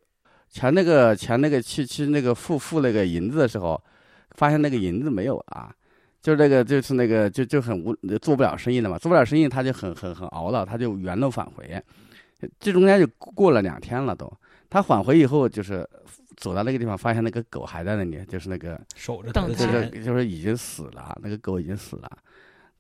[0.52, 3.82] 钱那个钱那个去去那个付付那个银子的时候，
[4.32, 5.74] 发现那个银子没有啊，
[6.22, 11.82] 就是那个就是那个就就很无做不了生意了嘛，做不了生意他就很很很熬了，他就原路返回，
[12.60, 14.32] 这中间就过了两天了都，
[14.70, 15.88] 他返回以后就是
[16.38, 19.66] 走到那个地方，发现那个狗还在那里，就是那个守着等的就。
[19.68, 22.10] 是就是已经死了，那个狗已经死了，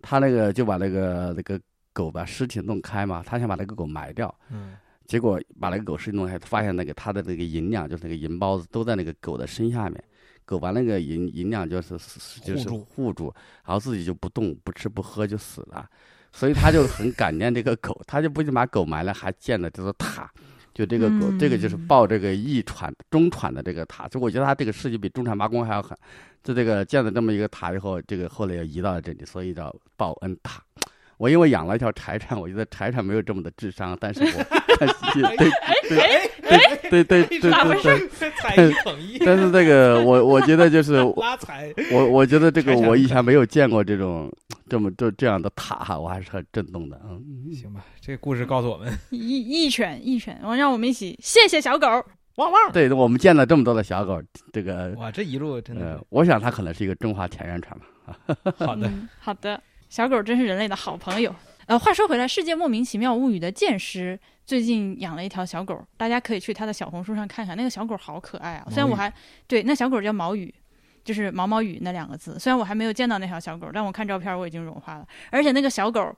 [0.01, 1.59] 他那个就把那个那个
[1.93, 4.33] 狗把尸体弄开嘛，他想把那个狗埋掉。
[4.49, 4.73] 嗯，
[5.11, 10.01] 结果把那个狗尸弄开，发现那个它的那个银两，就是那个银包子，都在那个狗的身下面。
[10.45, 11.97] 狗把那个银银两就是
[12.45, 13.25] 就是护住
[13.65, 15.85] 然后自己就不动不吃不喝就死了。
[16.31, 20.31] 所以他就很感念这个狗，他就不仅把狗埋了，还建了这座塔。
[20.73, 24.07] 就这个狗，这个就是嗯报这个一传中传的这个塔。
[24.07, 25.97] 就我觉得他这个事迹比中传八公还要狠。
[26.41, 30.63] 就这个建了这么一个塔以后，这个后来又移到了这里，所以叫报恩塔。
[31.21, 34.43] 我因为养了一条柴犬我觉得柴犬没有这么的智商但是我
[34.79, 35.49] 但是对对
[36.89, 40.95] 对对对对对对 但是这个我我觉得就是
[41.93, 44.35] 我我觉得这个我以前没有见过这种
[44.67, 47.53] 这么这这样的塔我还是很震动的嗯。
[47.53, 48.91] 行吧这个故事告诉我们。
[49.11, 51.87] 一一犬一犬我让我们一起谢谢小狗
[52.37, 54.19] 汪汪对我们见了这么多的小狗
[54.51, 58.25] 这个哇这一路真的我想它可能是一个中华田园犬吧。
[58.57, 59.61] 好的好的。
[59.91, 61.35] 小狗真是人类的好朋友。
[61.65, 68.65] 呃，话说回来，《世界莫名其妙物语》的剑师最近养了一条小狗，大家可以去他的小红书上看看，那个小狗好可爱啊！
[68.69, 69.13] 虽然我还
[69.47, 70.53] 对那小狗叫毛羽，
[71.03, 72.39] 就是毛毛雨那两个字。
[72.39, 75.05] 虽然我还没有见到那条小狗，但我看照片我已经融化了。
[75.29, 76.15] 而且那个小狗，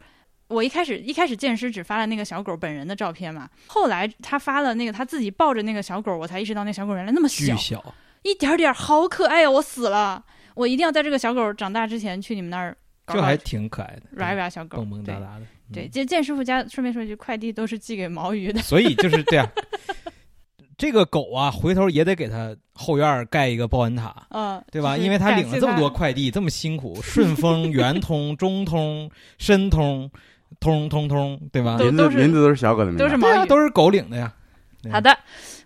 [0.50, 10.24] 我一开始一开始剑师只发了那个小狗本人的照片嘛，后来他发了那个他自己抱着那个小狗，我才意识到那小狗原来那么小，小，一点点儿好可爱呀、我死了！
[10.54, 15.46] 我一定要在这个小狗长大之前去你们那儿搞搞这还挺可爱的，软软小狗，蹦蹦哒对哒的。
[15.74, 18.62] 对，嗯这剑师傅家顺便说一句，快递都是寄给毛鱼的。
[18.62, 19.50] 所以就是这样。
[20.78, 24.98] 这个狗啊，回头也得给它后院盖一个报恩塔，嗯，对吧？
[24.98, 30.10] 因为它领了这么多快递，这么辛苦，顺丰、圆通、中通、申通、
[30.60, 31.78] 通通通，对吧？
[31.78, 33.46] 都名字是名字都是小狗的名字，都是毛。
[33.46, 34.34] 都是狗领的呀。
[34.92, 35.18] 好的，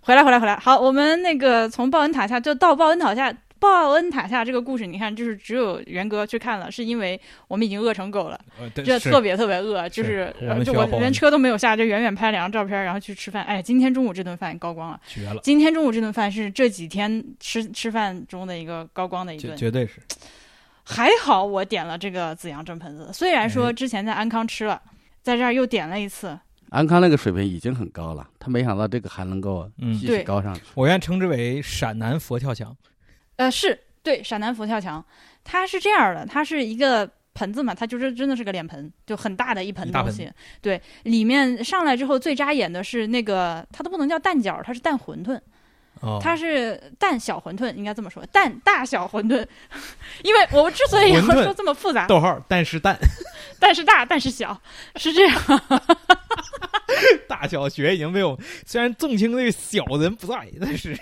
[0.02, 0.56] 回来回来回来。
[0.56, 3.34] 好，我们那个从报恩塔下就到报恩塔下。
[3.60, 8.40] 报恩塔下这个故事，你看，就是只有元哥去看了，是因为我们已经饿成狗了，
[8.74, 13.42] 这特别特别饿，就是就我连车都没有下，就远远拍两张照片，然后去吃饭。
[13.44, 15.00] 哎，今天中午这顿饭高光了。
[15.06, 19.56] 绝了，今天中午这顿饭是这几天吃吃饭中的一个高光的一顿。
[19.56, 20.00] 绝对是。
[20.84, 24.80] 还好我点了这个紫阳蒸盆子，虽然说哎之前在安康吃了，
[25.22, 26.38] 在这儿又点了一次，
[26.70, 30.62] 安康那个水平已经很高了，他没想到这个还能够嗯继续对高上去。
[30.74, 32.74] 我愿称之为陕南佛跳墙。
[33.38, 35.04] 呃，是对陕南佛跳墙，
[35.42, 40.30] 它是这样的，它是一个盆子嘛，它就是真的是个脸盆，就很大的一盆东西。
[40.60, 45.40] 对，里面上来之后最扎眼的是那个，它都不能叫蛋饺，它是蛋馄饨，
[46.00, 49.46] 哦，它是蛋小馄饨，应该这么说，蛋大小馄饨。
[50.24, 52.98] 因为我们之所以要说这么复杂，逗号，蛋是蛋
[53.60, 54.60] 蛋是大，蛋是小，
[54.96, 55.40] 是这样。
[57.28, 60.98] 大小学已经被我虽然纵情这个小人不在，但是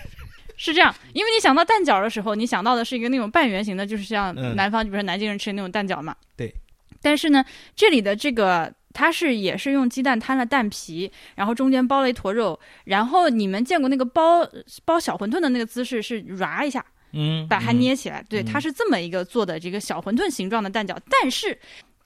[0.56, 6.14] 是这样，因为你想到蛋饺的时候，你想到的是一个那种半圆形的，就是像嗯南方，就比如说南京人吃的那种蛋饺嘛。
[6.36, 6.52] 对。
[7.02, 14.48] 但是呢，这里的这个它是也是用鸡蛋摊了蛋皮，然后中间包了一坨肉，然后你们见过那个包
[14.84, 21.56] 包小馄饨的那个姿势是唰一下嗯，把它嗯捏起来，对，嗯它是这么一个做的这个小馄饨形状的蛋饺，但是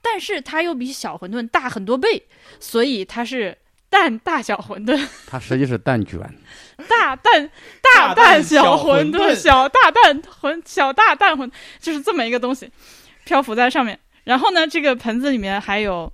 [0.03, 2.23] 但是它又比小馄饨大很多倍，
[2.59, 3.57] 所以它是
[3.91, 5.07] 蛋大小馄饨。
[5.27, 6.19] 它实际是蛋卷，
[6.89, 7.51] 大蛋
[7.83, 11.51] 大大蛋蛋小小馄饨，小大蛋馄小大蛋馄，
[11.81, 12.71] 就是这么一个东西，
[13.25, 13.99] 漂浮在上面。
[14.25, 16.11] 然后呢，这个盆子里面还有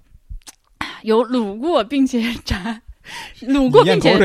[1.03, 2.81] 有卤过并且炸，
[3.43, 4.17] 卤过并且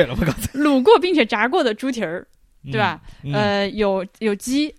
[0.54, 2.26] 卤过并且炸过的猪蹄儿，
[2.72, 3.02] 对吧？？
[3.24, 4.74] 嗯，呃，有有鸡，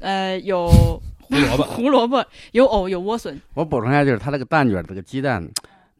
[0.00, 0.68] 呃，有
[1.20, 3.40] 胡萝卜胡萝卜，有藕，有莴笋。
[3.54, 5.42] 我补充一下，就是它那个蛋卷这个鸡蛋，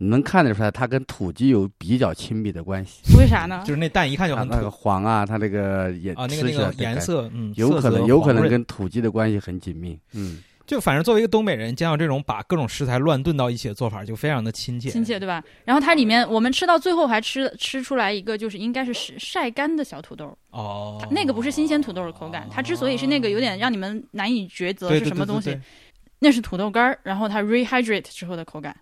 [0.02, 3.16] 你能看得出来，它跟土鸡有比较亲密的关系。
[3.16, 3.72] 为啥呢就？
[3.72, 9.96] 是那蛋一看就很它那个黄啊，它那个也啊，那个吃那个起来颜色，嗯，有可能有可能跟土鸡的关系很紧密。
[10.12, 14.90] 嗯，就反正作为一个东北人，见到这种把各种食材乱炖到一起的做法，就非常的亲切。
[14.90, 15.40] 亲切对吧？
[15.64, 20.36] 然后它里面我们吃到最后还吃吃出来一个，就是应该是晒晒干的小土豆。
[20.50, 25.62] 哦，那个不是新鲜土豆的口感，它之所以是那个有点让你们难以抉择是什么东西，对对对
[26.18, 28.76] 那是土豆干儿，然后它 rehydrate 之后的口感。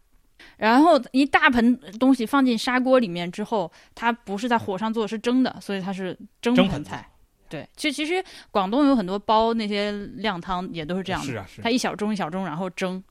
[0.60, 7.10] 然后一大盆东西放进砂锅里面之后，它不是在火上做，是蒸的，所以它是蒸蒸盆盆菜。
[7.48, 13.02] 对，其其实广东有很多煲那些靓汤也都是这样的，是啊是啊它一小盅一小盅，然后蒸。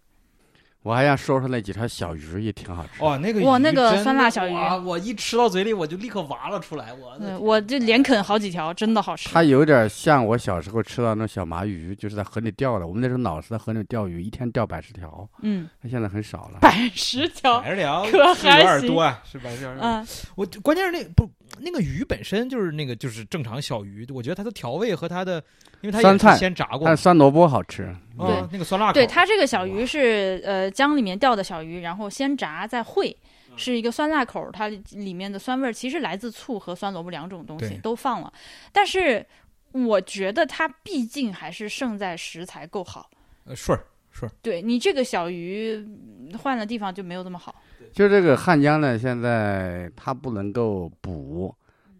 [0.81, 3.03] 我还想说说那几条小鱼也挺好吃。
[3.03, 9.27] 哇，那个鱼哇那个酸辣小鱼哇我一吃到嘴里我就立刻挖了出来，我我就连啃好几条，真的好吃。
[9.29, 12.87] 它有点像我小时候吃到那种小麻鱼，就是在河里钓的。
[12.87, 16.59] 我们那时候老是在河里钓鱼，一天钓百十条，嗯，它现在很少了。
[16.61, 19.75] 百十条，百十条可还行点多啊，是百十条。
[19.81, 25.43] 嗯，我关键是那不那个鱼本身就是那个就是正常小鱼，我觉得它的调味和它的，
[25.81, 33.11] 因为它也是酸菜先炸过但酸萝卜好吃，哦，那个酸辣口，对，它这个小鱼是呃江里面钓的小鱼，然后先炸再烩，
[33.49, 38.31] 嗯是一个酸辣口儿，它里面的酸味儿其实来自醋和酸萝卜两种东西都放了，
[38.71, 39.25] 但是
[39.71, 43.09] 我觉得它毕竟还是胜在食材够好。
[43.45, 47.55] 呃顺儿顺儿，对你这个小鱼嗯换了地方就没有这么好。
[47.91, 51.53] 就这个汉江呢，现在它不能够捕，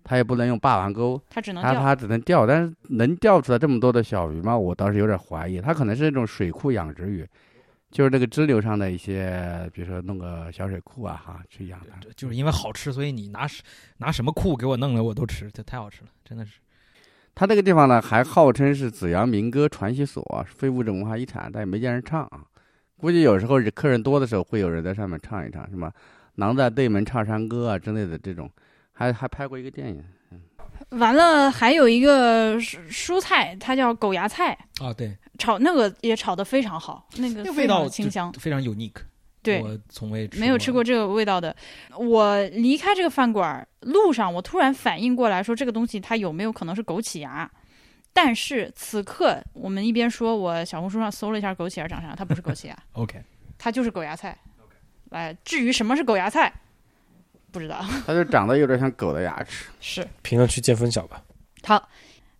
[0.04, 1.74] 它也不能用霸王钩，它只能钓。
[1.74, 4.58] 它它只能钓，但是能钓出来这么多的小鱼吗？
[4.58, 7.28] 我倒是有点怀疑，它可能是那种水库养殖鱼，
[7.92, 12.00] 就是这个支流上的一些，比如说弄个小水库啊哈去养它。
[12.16, 13.62] 就是因为好吃，所以你拿什
[13.98, 16.60] 拿什么库给我弄来我都吃，这太好吃了，真的是。
[17.36, 22.44] 它这个地方呢，还号称是紫阳民歌传习所，非物质文化遗产，但也没见人唱啊。
[23.00, 25.92] 估计有时候客人多的时候，会有人在上面唱一唱，什么
[26.36, 28.50] “狼在对门唱山歌”啊之类的这种，
[28.92, 30.04] 还还拍过一个电影。
[30.90, 38.32] 完了，还有一个蔬蔬菜，它叫狗牙菜，啊，对，炒那个也炒得非常好，那个味道的清香。
[38.34, 38.96] 非常 unique。
[39.42, 41.56] 对，我从未没有吃过这个味道的。
[41.98, 47.50] 我离开这个饭馆儿路上，我突然反应过来说，这个东西它有没有可能是枸杞芽？
[48.14, 53.22] 但是此刻我们一边说，我小红书上搜了一下枸杞儿长啥，它不是枸杞啊， OK，
[53.58, 54.38] 它就是狗芽菜。
[55.12, 56.54] 来，至于什么是狗芽菜，
[57.52, 57.84] 不知道。
[58.06, 59.68] 它就长得有点像狗的牙齿。
[59.80, 61.24] 是评论区见分晓吧。
[61.64, 61.90] 好，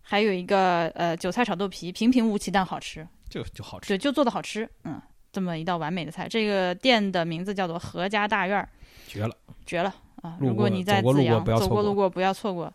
[0.02, 3.06] 还有一个呃韭菜炒豆皮，平平无奇但好吃。
[3.28, 3.88] 就就好吃。
[3.88, 5.00] 对，就做的好吃，嗯，
[5.32, 6.28] 这么一道完美的菜。
[6.28, 8.68] 这个店的名字叫做何家大院儿，
[9.08, 9.36] 绝了！
[9.66, 10.36] 绝了啊！
[10.40, 12.72] 如果你在走过路过紫阳不要错过走过路过，不要错过。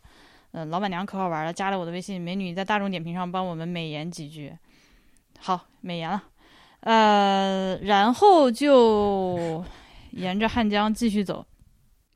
[0.58, 4.54] 嗯、老板娘可好玩了，加了我的微信，美女在大众点评上帮我们美言几句。
[5.38, 6.24] 好，美言了。
[6.80, 9.66] 呃，然后就
[10.12, 11.46] 沿着汉江继续走。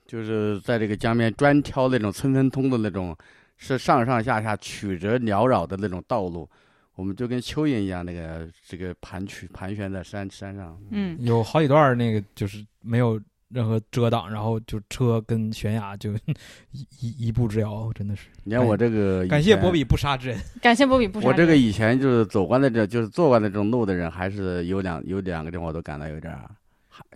[0.07, 3.13] 就是在这个江边专挑那种村村通的那种，
[3.57, 6.49] 是上上下下曲折缭绕的那种道路，
[6.95, 10.79] 我们就跟蚯蚓一样，那个这个盘曲盘旋在山山上。
[10.91, 16.13] 嗯，有好几段那个就是没有任何遮挡，然后就车跟悬崖就
[16.71, 19.71] 一一一步之遥，真的是你看我这个，感谢波。
[19.71, 20.39] 比不杀之恩。
[20.61, 26.49] 感谢波比不杀我这个以前就是走惯的这，就是坐惯的这种路的人，还是有两有两个地方我都感到有点儿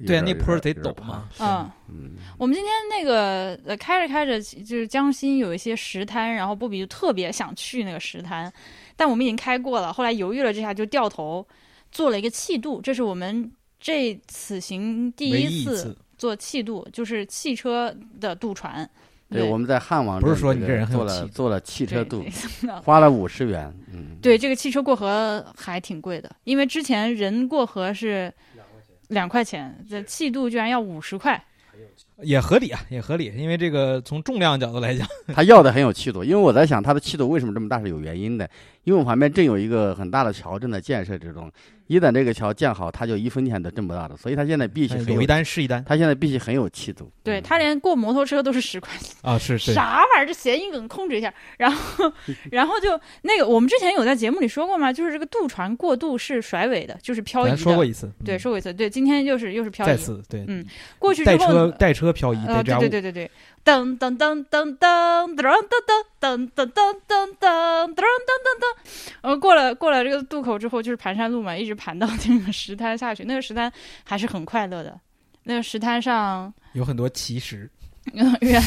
[0.06, 1.30] 对啊，那坡儿得有点怕陡嘛。
[1.40, 8.52] 嗯，嗯，我们今天那个呃开着开着，就是江心有一些石滩，然后波比就特别想去那个石滩，
[8.96, 11.46] 但我们已经开过了，后来犹豫了这下就掉头
[11.92, 18.90] 做了一个气渡，这是我们这此行第一次一一次，做汽渡，就是汽车的渡船。
[19.30, 22.24] 对，我们在汉王不是说你这人很有做了气做了汽车渡
[22.82, 28.34] 花了五十元，嗯，对，这个汽车过河还挺贵的，因为之前人过河是
[29.10, 31.44] 两块钱，这气渡居然要五十块。
[32.22, 33.34] 也合理啊，也合理。
[33.36, 38.50] 因为这个从重量角度来讲，他要的很有气度，因为我在想他的气度为什么这么大是有原因的，
[38.84, 41.52] 因为我旁边正有一个很大的桥正在建设之中，
[41.88, 47.06] 一旦这个桥建好，他就一分钱都挣不到的，所以他现在必须很有一单是一单他现在必须很有气度。
[47.06, 49.16] 嗯对他连过摩托车都是十块钱。
[49.22, 49.74] 啊，是是。
[49.74, 50.28] 啥玩意儿？
[50.28, 51.34] 这谐音梗控制一下。
[51.58, 52.12] 然后，
[52.52, 54.92] 然后就那个，我们之前有在节目里说过吗？
[54.92, 57.56] 就是这个渡船过渡是甩尾的，就是漂移的。
[57.56, 58.74] 说过一次，对，嗯说过一次。
[58.74, 59.88] 对，今天又是又是漂移。
[59.88, 60.66] 再次对嗯
[61.00, 63.32] 过去之后带车呢，带车漂移，呃，对对对对对，
[63.64, 65.70] 噔噔噔噔噔噔噔噔
[66.20, 67.96] 噔噔噔噔噔噔噔噔
[68.60, 68.76] 噔，
[69.22, 73.24] 呃，过了过了这个渡口之后，就是盘山路嘛，一直盘到那个石滩下去。
[73.24, 73.72] 那个石滩
[74.04, 75.00] 还是很快乐的。
[75.44, 77.70] 那个石滩上，有很多奇石。
[78.42, 78.62] 袁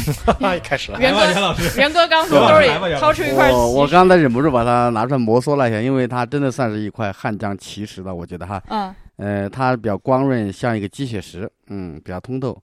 [0.63, 0.99] 开始了。
[0.99, 2.69] 袁哥袁老师，袁哥刚从兜里
[2.99, 8.95] 掏出一块我我刚才忍不住把它拿出来摩挲了一下，因为它真的算是一块汉江奇石了，我觉得哈，嗯。
[9.17, 12.57] 呃，它比较光润，像一个鸡血石，嗯，比较通透，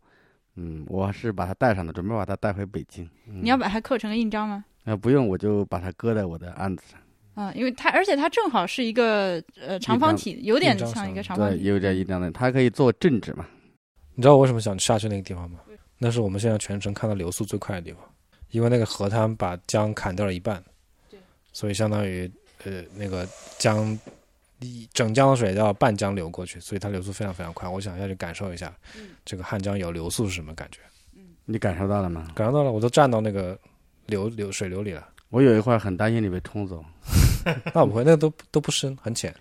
[0.55, 3.09] 嗯，我是把它带上的，准备把它带回北京。
[3.27, 4.63] 嗯、你要把它刻成个印章吗？
[4.85, 6.99] 呃不用，我就把它搁在我的案子上，
[7.33, 11.63] 啊、因为它而且它正好是一个呃长方体，有点像一个，长方体。
[11.63, 13.47] 有点印章的，它可以做正纸嘛。
[14.13, 15.59] 你知道我为什么想下去那个地方吗？
[15.97, 18.03] 那是我们现在全程看到流速最快的地方，
[18.51, 20.61] 因为那个河滩把江砍掉了一半，
[21.09, 21.17] 对，
[21.53, 22.29] 所以相当于
[22.65, 23.25] 呃那个
[23.57, 23.97] 江一
[24.93, 27.67] 整江的水要半江流过去，所以它流速非常非常快。
[27.67, 28.73] 我想要去感受一下，
[29.25, 30.79] 这个汉江有流速是什么感觉？
[31.45, 32.27] 你感受到了吗？
[32.33, 33.57] 感受到了，我都站到那个
[34.05, 35.07] 流流水流里了。
[35.29, 36.83] 我有一会儿很担心你被冲走，
[37.73, 39.33] 那不会，那个都都不深，很浅。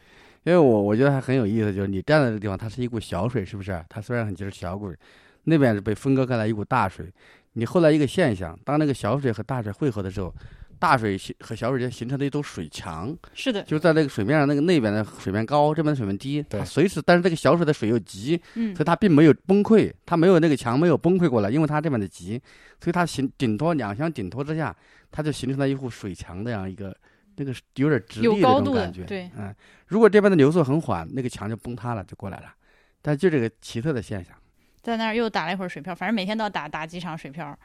[0.45, 3.85] 因为我我觉得还很有意思，就是你站在这个地方，它是一股小水，是不是？
[3.89, 4.97] 它虽然很就是小水，
[5.45, 7.07] 那边是被分割开来一股大水。
[7.53, 10.35] 你后来一个现象，当那个小水和大水汇合的时候，
[10.83, 22.42] 大水形和小水间形成了一堵水墙，是的，就在那个水面上，那个那边的水面高，这边的水面低，对它随时，但是这个小水的水又急，嗯所以它并没有崩溃，它没有那个墙没有崩溃过来，因为它这边的急，
[22.81, 24.75] 所以它形顶托两相顶托之下，
[25.12, 26.92] 它就形成了一户水墙那样一个
[27.37, 29.05] 那个有点直立的有高度的这种感觉。
[29.05, 29.55] 对嗯，
[29.87, 32.53] 如果这边的流速很缓，那个墙就崩塌了，就过来了。
[33.01, 34.35] 但就这个奇特的现象，
[34.83, 37.57] 在那儿又打了一会儿水漂，反正每天都要打打几场水漂。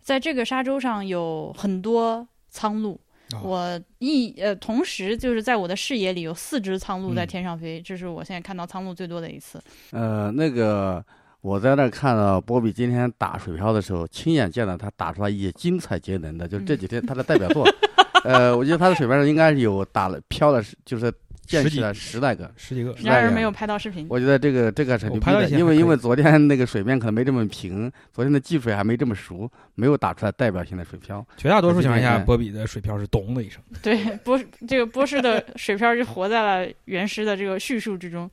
[0.00, 2.96] 在这个沙洲上有很多苍鹭，
[3.32, 9.60] 哦我一呃同时就是在我的视野里有四只苍鹭在嗯天上飞，这是我现在看到苍鹭最多的一次。
[9.90, 11.04] 呃，那个
[11.40, 17.66] 我在那儿看到波比今天打水漂的时候，亲眼见到他打出来一些精彩节能的，就是这几天他的代表作。
[18.22, 21.12] 呃，我觉得他的水漂上应该是有打了漂的，就是
[21.46, 22.50] 溅十几起了十来个。
[22.56, 24.06] 十几个，是那样然而没有拍到视频。
[24.08, 31.24] 我觉得这个这个很牛逼的，我拍到因为因为昨天那个水面可能没这么平，昨天的技术还没这么熟，没有打出来代表性的水漂。
[31.36, 33.62] 绝大多数情况下，嗯波比的水漂是咚的一声。
[33.82, 38.30] 对，波这个波士的水漂就活在了原诗的这个叙述之中，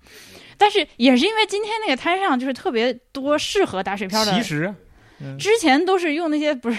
[0.58, 4.74] 但是也是因为今天那个滩上就是特别多适合打水漂的其实
[5.38, 6.78] 之前都是用那些不是，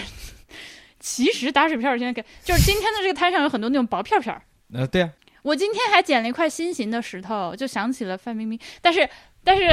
[0.99, 4.41] 其实打水漂现在给就是今天的这个滩上有很多那种薄片片儿。
[4.73, 5.09] 呃，对啊，
[5.43, 9.07] 我今天还捡了一块新型的石头，就想起了范冰冰，但是
[9.43, 9.63] 但是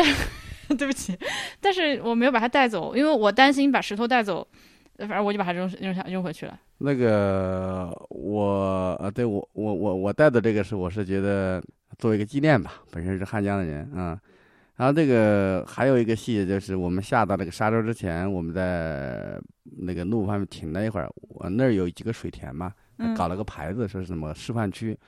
[0.76, 1.18] 对不起，
[1.60, 4.46] 但是我没有把它带走，因为我担心把石头带走，
[4.98, 6.58] 反正我就把它扔扔下扔回去了。
[6.78, 11.62] 那个我呃，对我我我我带的这个是我是觉得
[11.98, 14.18] 作为一个纪念吧，本身是汉江的人啊。
[14.76, 19.38] 然后这个还有一个细节就是，我们下到那个沙洲之前，我们在
[19.78, 22.72] 那个路旁边停了一会儿，我那儿有几个水田嘛，
[23.14, 24.98] 搞了个牌子说是什么示范区，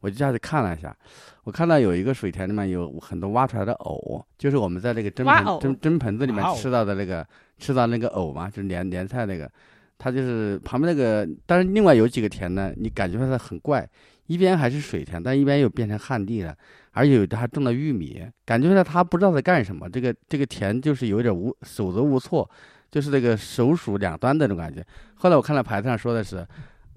[0.00, 0.96] 我就下去看了一下，
[1.42, 7.26] 我看到有一个水田里面有很多挖出来的藕，就是我们在那个蒸盆蒸蒸盆子里面吃到的那个
[7.58, 9.50] 吃到那个藕嘛，就是莲莲菜那个，
[9.98, 13.88] 它就是旁边那个，但是另外有几个田呢，你感觉它很怪，
[14.26, 16.56] 一边还是水田，但一边又变成旱地了，
[16.92, 22.48] 而且有的还种了玉米，感觉到它不知道在干什么，这个这个田就是有点无手足无措，
[22.90, 24.84] 就是那个手鼠两端的那种感觉。
[25.16, 26.46] 后来我看到牌子上说的是。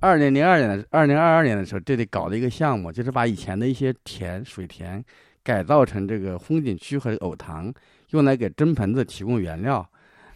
[0.01, 5.03] 二零零二年的二零二二年的时候，这里搞了一个项目，就是把以前的一些田水田
[5.43, 7.71] 改造成这个风景区和藕塘，
[8.09, 9.87] 用来给蒸盆子提供原料，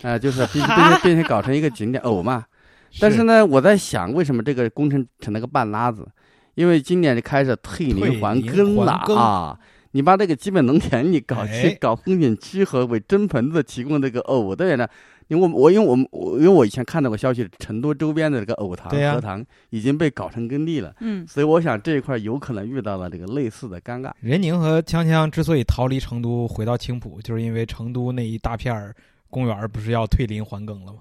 [0.04, 2.46] 呃，就是并并且 并且搞成一个景点藕嘛。
[3.02, 6.08] 但是呢，我在想，为什么这个工程成了个半拉子？
[6.54, 9.60] 因为今年就开始退林还耕了啊！
[9.92, 14.88] 你把这个基本农田你搞哎去搞风景区和为蒸盆子提供这个藕的人呢？
[15.28, 24.12] 因为我我因为我们我因为我以前看到过消息，成都周边的这个藕塘、荷塘已经被搞成耕地了，嗯，所以我想这一块有可能遇到了这个类似的尴尬。
[24.20, 28.96] 任宁和锵锵之所以逃离成都回到青浦，就是因为成都那一大片儿
[29.30, 31.00] 公园不是要退林还耕了吗？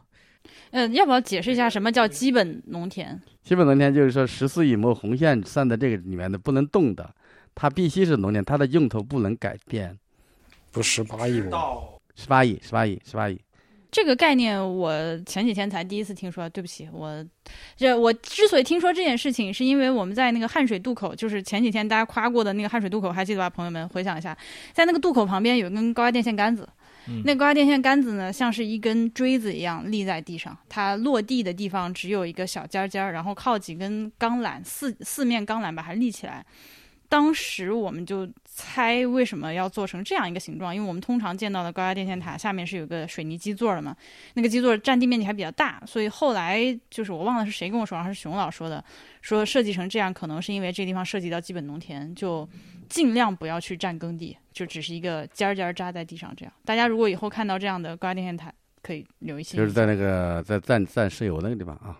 [0.70, 3.20] 嗯，要不要解释一下什么叫基本农田？
[3.42, 7.14] 基本农田就是说十四亿亩红线算在这个里面的不能动的，
[7.54, 9.96] 它必须是农田，它的用途不能改变。
[10.72, 11.58] 不十八亿吗？
[12.16, 13.38] 十八亿，十八亿，十八亿。
[13.94, 14.92] 这个概念我
[15.24, 17.24] 前几天才第一次听说，对不起，我
[17.76, 23.48] 这我之所以听说这件事情，是因为我们在那个汉水渡口，就是前几天大家夸过的那个汉水渡口，还记得吧？
[23.48, 24.36] 朋友们回想一下，
[24.72, 26.68] 在那个渡口旁边有一根高压电线杆子，
[27.06, 36.44] 嗯那高压电线杆子呢，像是一根锥子一样立在地上，它落地的地方只有一个小尖尖儿，然后靠几根钢缆，四四面钢缆把它立起来。
[37.14, 43.96] 当时我们就猜为什么要做成这样一个形状，因为我们通常见到的高压电线塔下面是有个水泥基座的嘛，
[44.34, 48.84] 那个基座占地面积还比较大，所以后来就是我忘了是谁跟我说，还是熊老说的，
[49.22, 52.48] 说设计成这样可能是因为这地方涉及到基本农田，就
[52.88, 56.52] 尽量不要去占耕地，就只是一个尖儿尖儿扎在地上这样。
[56.64, 58.52] 大家如果以后看到这样的高压电线塔，
[58.82, 59.56] 可以留一些。
[59.56, 61.96] 就是在那个在赞赞石油那个地方啊，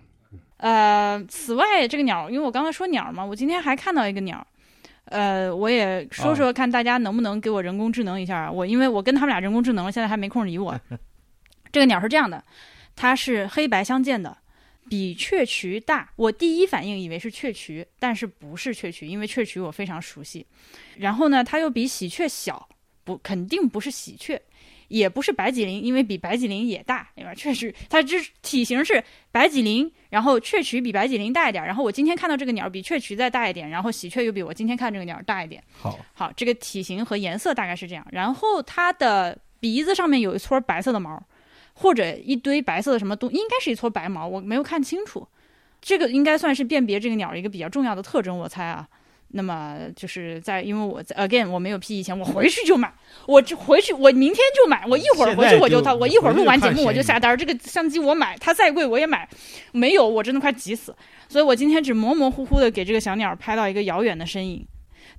[0.57, 4.45] 呃，此外，这个鸟，因为我刚才说鸟嘛，我今天还看到一个鸟，
[5.07, 8.51] 呃，我也说说看大家能不能给我人工智能一下啊。
[8.51, 10.79] 我因为我跟他们俩人工智能了，现在还没空理我。
[11.71, 12.43] 这个鸟是这样的，
[12.97, 14.37] 它是黑白相间的，
[14.89, 16.11] 比雀渠大。
[16.17, 20.47] 我第一反应以为是雀渠，但是不是雀渠，因为雀渠我非常熟悉。
[20.97, 22.69] 然后呢，它又比喜鹊小，
[23.05, 24.41] 不，肯定不是喜鹊。
[24.95, 27.35] 也不是白脊羚，因为比白脊羚也大，对吧？
[27.35, 35.61] 确实，它这体型是白脊羚，然后雀渠比白脊羚大一点，然后我今天看到这个鸟比雀渠再大一点，然后喜鹊又比我今天看这个鸟大一点。
[35.77, 38.07] 好，好，这个体型和颜色大概是这样。
[38.13, 41.21] 然后它的鼻子上面有一撮白色的毛，
[41.73, 45.27] 或者一堆白色的什么东，应该是一撮白毛，我没有看清楚。
[45.81, 48.89] 这个应该算是辨别这个鸟一个比较重要的特征，我猜啊。
[49.37, 52.93] 那么就是在，因为我在 again 我没有 P 以前，我回去就买，
[53.27, 59.29] 我就回去，我明天就买，我一会儿回去我就现在就到，我一会儿录完节目我就下单，这个相机我买，它再贵我也买，
[59.73, 60.95] 没有我真的快急死，
[61.29, 64.65] 所以我今天只模模糊糊的给这个小鸟拍到一个遥远的身影，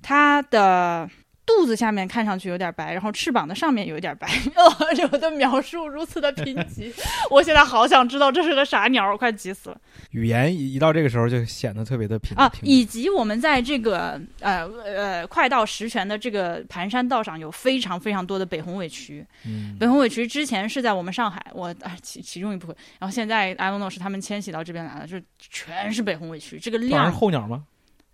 [0.00, 1.08] 它的
[1.46, 4.26] 肚子下面看上去有点白，然后翅膀的上面有一点白。
[4.56, 4.76] 哦，
[5.12, 6.92] 我的描述如此的贫瘠，
[7.30, 9.80] 我现在好想知道这是个啥鸟，我快急死了
[10.10, 12.52] 语言一一到这个时候就显得特别的贫啊！
[12.62, 19.24] 以及我们在这个呃呃快到石泉的这个盘山道上有非常非常多的北红尾渠。
[19.44, 27.64] 嗯北红尾渠之前是在我们上海，我啊其其中一部分，然后现在 I don't know 是他们迁徙到这边来了，就全是北红尾渠，这个量候鸟吗？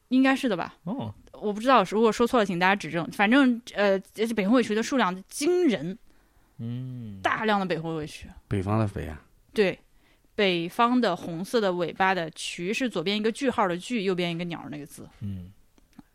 [0.08, 0.74] 应该是的吧？
[0.84, 3.04] 哦，我不知道，如果说错了，请大家指正。
[3.10, 5.98] 反正呃，这北红尾渠的数量惊人，
[6.58, 8.28] 嗯，大量的北红尾渠。
[8.46, 9.20] 北方的肥啊，
[9.52, 9.78] 对，
[10.36, 15.50] 北方的红色的尾巴的渠是左边一个句号的句，右边一个鸟那个字，嗯，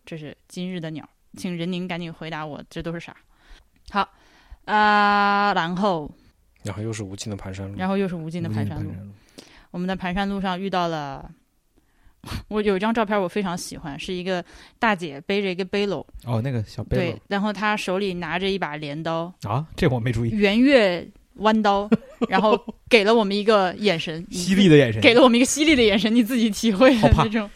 [0.05, 1.07] 这是今日的鸟。
[1.35, 3.15] 请任宁赶紧回答我，这都是啥？
[3.89, 4.09] 好，
[4.65, 6.09] 啊、然后
[6.63, 8.89] 然后又是无尽的盘山路，然后又是无尽的盘山路。
[8.89, 8.97] 路，
[9.71, 11.29] 我们在盘山路上遇到了。
[12.49, 14.43] 我有一张照片，我非常喜欢，是一个
[14.79, 21.89] 大姐背着一个背篓，哦，那个小背篓对，然后她手里拿着一把镰刀，啊，这我没注意，圆月弯刀，
[22.27, 22.59] 然后
[22.89, 27.49] 给了我们一个眼神， 犀利的眼神，给了我们一个犀利的眼神，你自己体会好怕的那种。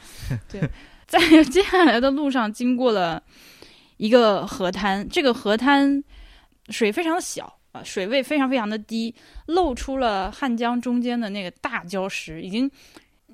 [0.49, 0.61] 对，
[1.07, 3.21] 在 接下来的路上经过了
[3.97, 6.03] 一个河滩，这个河滩
[6.69, 9.13] 水非常的小啊，水位非常非常的低，
[9.47, 12.69] 露出了汉江中间的那个大礁石，已经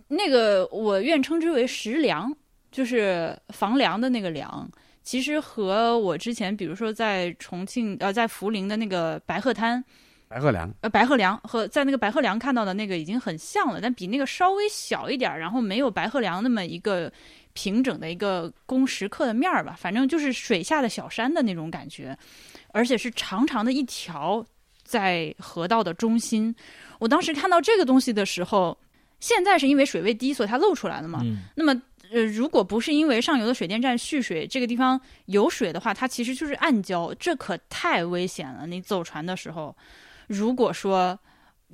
[0.08, 2.34] 那个我愿称之为石梁，
[2.72, 4.70] 就是房梁的那个梁。
[5.04, 9.82] 其实和我之前，比如说在重庆呃，在涪陵的那个白鹤滩，
[10.28, 17.10] 白鹤梁呃，白鹤梁和在那个白鹤梁看到的那个已经很像了，但比那个稍微小一点儿，然后没有白鹤梁那么一个
[17.54, 22.18] 平整的一个工石刻的面儿吧，反正就是水下的小山的那种感觉，
[22.74, 24.46] 而且是长长的一条
[24.84, 26.54] 在河道的中心。
[27.00, 28.78] 我当时看到这个东西的时候，
[29.20, 31.22] 现在是因为水位低，所以它露出来了嘛。
[31.24, 38.68] 嗯，那么，呃，如果不是因为上游的水电站蓄水，这个地方有水的话，它其实就是暗礁，这可太危险了。
[38.68, 39.76] 你走船的时候，
[40.28, 41.18] 如果说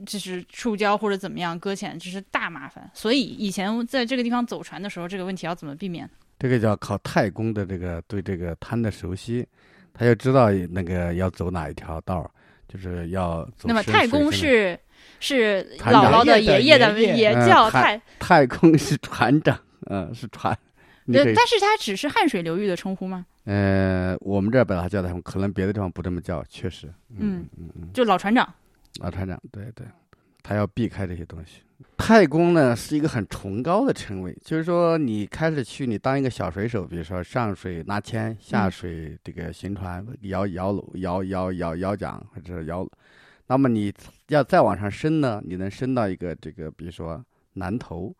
[0.05, 2.89] 就是触礁或者怎么样搁浅，这是大麻烦。
[2.93, 6.09] 所以以前在这个地方走船的时候，这个问题要怎么避免？
[6.39, 9.47] 这个叫靠太公的这个对这个滩的熟悉，
[9.93, 12.29] 他就知道那个要走哪一条道，
[12.67, 14.77] 就是要走那么太公是
[15.23, 19.57] 是姥姥的爷爷的也叫嗯太太公是船长，
[19.89, 20.59] 嗯，是船，呃
[21.05, 23.25] 你可以，但是它只是汉水流域的称呼吗？
[23.45, 28.53] 呃，我们这儿把它叫的，可能别的地方不这么叫，确实，嗯嗯嗯，就老船长。
[29.01, 29.87] 老船长，对对，
[30.41, 31.61] 他要避开这些东西。
[31.97, 42.87] 太公呢是一个很崇高的称谓，就是说你开始去，你当一个小水手，比如说上水拉纤，下嗯水这个行船、摇摇橹、摇摇摇摇桨或者是摇，
[43.47, 43.93] 那么你
[44.29, 47.23] 要再往上升呢，你能升到一个这个，比如说
[47.53, 48.15] 南头。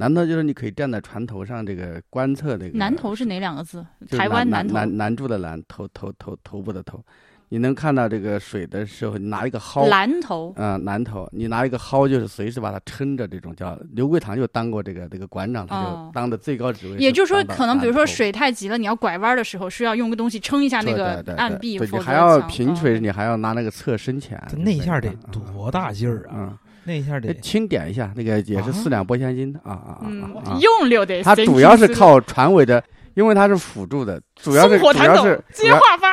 [0.00, 3.84] 南头就是你可以站在船头上，这个观测这个南头是哪两个字？
[4.02, 4.72] 就是台湾南头。
[4.72, 7.04] 南南柱的南，头头头头部的头，
[7.50, 10.54] 你能看到这个水的时候，你拿一个蒿，蓝头。
[10.56, 16.96] 嗯，蓝头，你拿一个蒿，就是随时把它撑着，这种叫刘桂堂就当过这个这个馆长，他哦就当的最高职位。
[16.98, 18.28] 也就是说，可能比如说水。
[18.38, 26.34] 太急了，你要拐弯的时候，需要用个东西撑一下那个岸壁，对你还要平水，哦你还要拿那个侧深浅，那一下得嗯多大劲儿啊！
[26.34, 29.98] 嗯，那一下得嗯，轻点一下，那个也是四两拨千斤的啊啊
[30.44, 31.22] 啊用溜得。
[31.22, 32.84] 它主要是靠船尾的，
[33.14, 36.07] 因为它是辅助的，主要是火弹斗主要是，主接话发。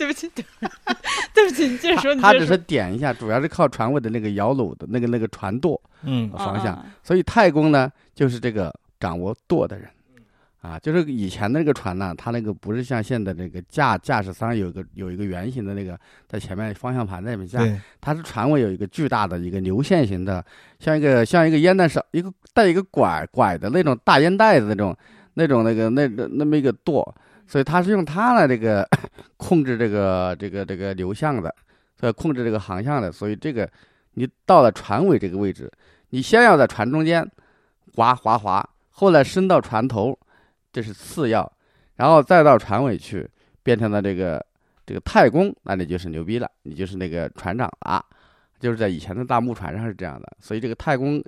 [0.00, 0.72] 对不起，对不起，
[1.34, 2.56] 对不起，你接着说，他只是。
[2.56, 6.30] 点一下，主要是靠船尾的那个摇橹的那个那个船舵嗯。
[6.30, 6.74] 方向。
[6.74, 6.86] 啊。
[7.02, 9.88] 所以太公呢，就是这个掌握舵的人，
[10.62, 15.98] 啊，就是以前的那个船呢，它那个不是像现在这个驾驾驶舱有一个有一个圆形的那个
[16.28, 17.60] 在前面方向盘在里面驾，
[18.00, 20.44] 它是船尾有一个巨大的一个流线型的，
[20.78, 24.96] 像一个像一个烟袋上，一个带一个拐拐的那种大烟袋子那种
[25.34, 27.14] 那种那个那那那么一个舵，
[27.50, 28.88] 所以它是用它来这个
[29.36, 31.52] 控制这个这个这个流向的，
[31.98, 33.68] 所以，控制这个航向的，所以这个
[34.14, 35.68] 你到了船尾这个位置，
[36.10, 37.28] 你先要在船中间
[37.96, 40.16] 划划划，后来升到船头，
[40.72, 41.50] 这是次要，
[41.96, 43.28] 然后再到船尾去，
[43.64, 44.46] 变成了这个
[44.86, 48.00] 这个太公，那你就是牛逼了，你就是那个船长啊，
[48.60, 51.20] 就是在以前的大木船上是这样的，所以这个太公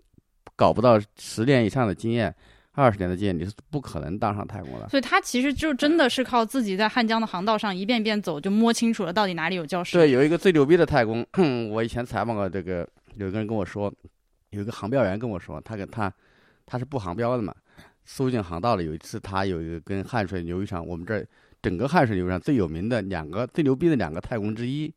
[0.54, 2.32] 搞不到十年以上的经验，
[2.74, 4.88] 二十年的经验，你是不可能当上太公的。
[4.88, 9.98] 所以他其实就真的是靠自己在汉江的航道上一遍遍走，就摸清楚了到底哪里有礁石。
[9.98, 11.26] 对，有一个最牛逼的太公，
[11.70, 13.92] 我以前采访过这个，有一个人跟我说，
[14.50, 16.10] 有一个航标员跟我说，他跟他
[16.64, 17.54] 他是不航标的嘛，
[18.06, 21.26] 苏进航道里有一次，他有一个跟汉水流域上，我们这儿
[21.60, 24.90] 整个汉水流域上最有名的两个最牛逼的两个太公之一，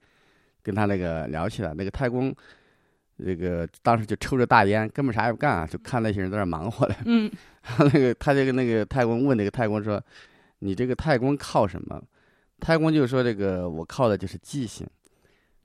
[0.63, 2.33] 跟他那个聊起来，那个太公。
[3.17, 6.95] 那个当时就抽着大烟，根本啥也不干啊，就看那些人在那忙活嘞。
[7.05, 7.31] 嗯，
[7.65, 10.01] 然 后那个他这个那个太公问那个太公说
[10.59, 12.01] ：“你这个太公靠什么？”
[12.61, 14.87] 太公就说：“这个我靠的就是记性。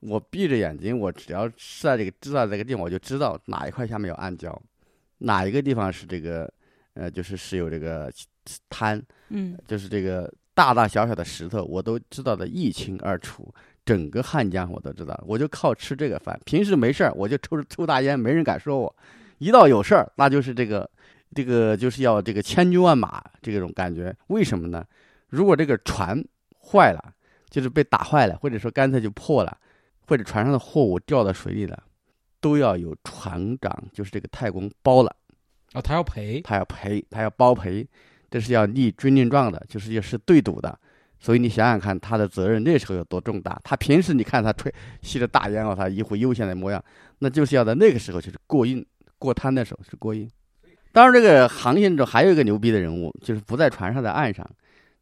[0.01, 4.57] 我闭着眼睛，我只要是在这个知道这个地方，我就知道哪一块下面有暗礁，
[5.19, 6.51] 哪一个地方是这个
[6.95, 8.11] 呃，就是是有这个
[8.71, 13.55] 滩，嗯，就是这个大大小小的石头，我都知道的一清二楚。
[13.85, 16.39] 整个汉江我都知道，我就靠吃这个饭。
[16.47, 18.97] 平时没事儿，我就抽抽大烟，没人敢说我。
[19.39, 20.89] 一到有事儿，那就是这个
[21.35, 24.15] 这个就是要这个千军万马这种感觉。
[24.29, 24.85] 为什么呢？
[25.29, 26.23] 如果这个船
[26.63, 27.15] 坏了，
[27.49, 29.57] 就是被打坏了，或者说干脆就破了，
[30.07, 31.83] 或者船上的货物掉到水里了，
[32.41, 35.17] 都要有船长，就是这个太公包了。
[35.73, 37.87] 啊，他要赔，他要赔，他要包赔，
[38.29, 40.77] 这是要立军令状的，就是也是对赌的。
[41.21, 43.61] 所以你想想看，他的责任那时候有多重大。
[43.63, 44.73] 他平时你看他吹
[45.03, 46.83] 吸着大烟哦，他一副悠闲的模样，
[47.19, 48.85] 那就是要在那个时候就是过硬
[49.19, 50.29] 过滩的时候是过硬。
[50.93, 54.45] 当然，这个航行中还有一个牛逼的人物，就是不在船上，在岸上。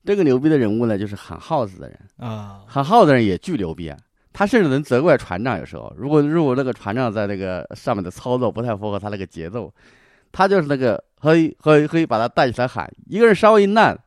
[0.05, 1.99] 这个牛逼的人物呢，就是喊号子的人。
[2.18, 3.97] 啊，喊号子的人也巨牛逼啊！
[4.32, 5.59] 他甚至能责怪船长。
[5.59, 9.72] 有时候，如果如果那个船长在那个上面的操作不太符合他那个节奏，
[10.30, 12.91] 他就是那个嘿嘿嘿把他带起来喊。
[13.07, 13.99] 一个人稍微一难，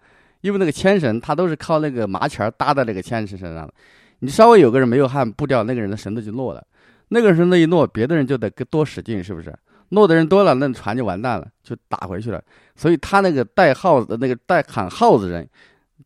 [0.42, 3.74] 因为那个牵绳他都是靠那个麻钱搭在那个牵绳身上的，
[4.20, 6.64] 你稍微有个人没有焊步调，那个人的绳子就落了。
[7.10, 9.54] 那个绳子一落，别的人就得多使劲，是不是？
[9.92, 12.44] 落的人多了，那船就完蛋了，就打回去了。
[12.76, 15.48] 所以他那个带号子的那个带喊号子人。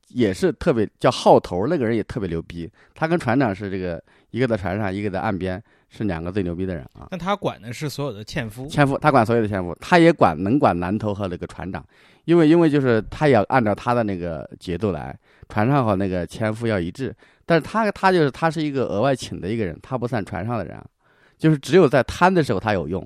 [0.09, 2.69] 也是特别叫号头，那个人也特别牛逼。
[2.93, 7.07] 他跟船长是这个一个在船上，一个在岸边，是两个最牛逼的人啊。
[7.11, 11.83] 那他管的是所有的纤夫，纤夫，他管所有的纤夫，他也管能管南头和那个船长，
[12.23, 15.17] 因为因为就是他也要按照他的那个节奏来，
[15.49, 17.13] 船上和那个纤夫要一致。
[17.45, 20.86] 但是他他就是他是一个额外请的一个人，他不算船上的人啊，
[21.38, 23.05] 就是只有在滩的时候他有用，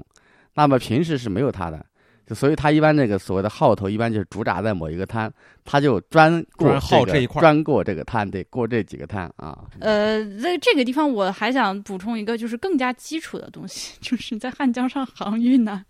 [0.61, 1.85] 那么平时是没有它的。
[2.27, 5.33] 就所以，他一般那个所谓的号头，一般就是驻扎在某一个滩，
[5.65, 9.57] 他就专过专号这这一块儿专过这个滩，对，过这几个滩啊。
[9.79, 15.83] 呃，在这个地方我还想补充一个，就是更加基础的东西， 就是在汉江上航运呢。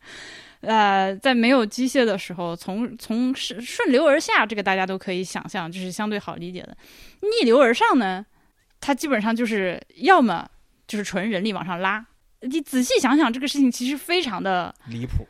[0.62, 6.78] 呃，在没有机械的时候，从从顺顺流而下，这个大家都可以想象，就是相对好理解的。
[7.20, 8.26] 逆流而上呢，
[8.80, 10.48] 它基本上就是要么
[10.88, 12.06] 就是纯人力往上拉。
[12.42, 15.28] 你仔细想想，这个事情其实非常的离谱。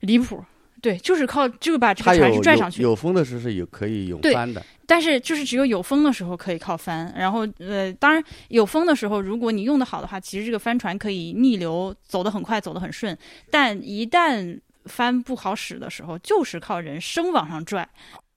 [0.00, 0.44] 离谱。
[0.80, 2.82] 对，就是靠就是把这个船是拽上去。
[2.82, 13.16] 有有风的时候是有可以有对翻的，但是就是只有有风的时候可以靠帆，然后呃，当然有风的时候，如果你用的好的话，其实这个帆船可以逆流走得很快，走得很顺。
[13.48, 17.88] 但一旦帆不好使的时候，就是靠人生往上拽。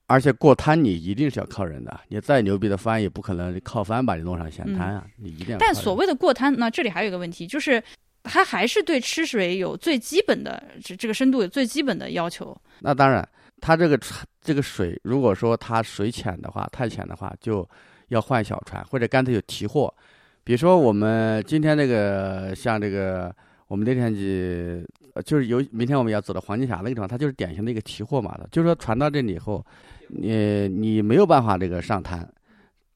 [0.05, 5.57] 而且过滩你一定是要靠人的，你再牛逼的帆也不可能靠帆把你弄上险滩啊，你一定要。
[5.57, 7.83] 但所谓的过滩，那这里还有一个问题，就是
[8.25, 12.55] 它还是对吃水有最基本的这这个深度有最基本的要求。
[12.79, 13.27] 那当然，
[13.61, 17.67] 它这个船这个水，如果说它水浅的话，太浅的话，就
[18.09, 19.93] 要换小船，或者干脆有提货。
[20.43, 23.33] 比如说我们今天这个，像这个
[23.67, 28.45] 我们那天去，呃就是有明天我们要走到黄金峡那个地方，它就是典型的一个提货码头。
[28.51, 29.65] 就是说船到这里以后，
[30.09, 32.19] 你你没有办法这个上滩，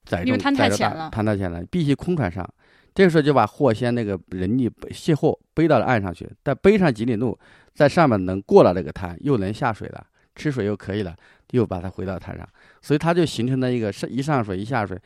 [0.05, 2.47] 载重因为滩太浅了滩太浅了，必须空船上。
[2.93, 7.37] 这个时候就把货先那个人力卸货背到了岸上去，再背上几里路，
[7.73, 11.15] 在上面能过了这个滩，又能下水了，吃水又可以了，
[11.51, 12.47] 又把它回到滩上，
[12.81, 14.99] 所以它就形成了一个上一上水一下水，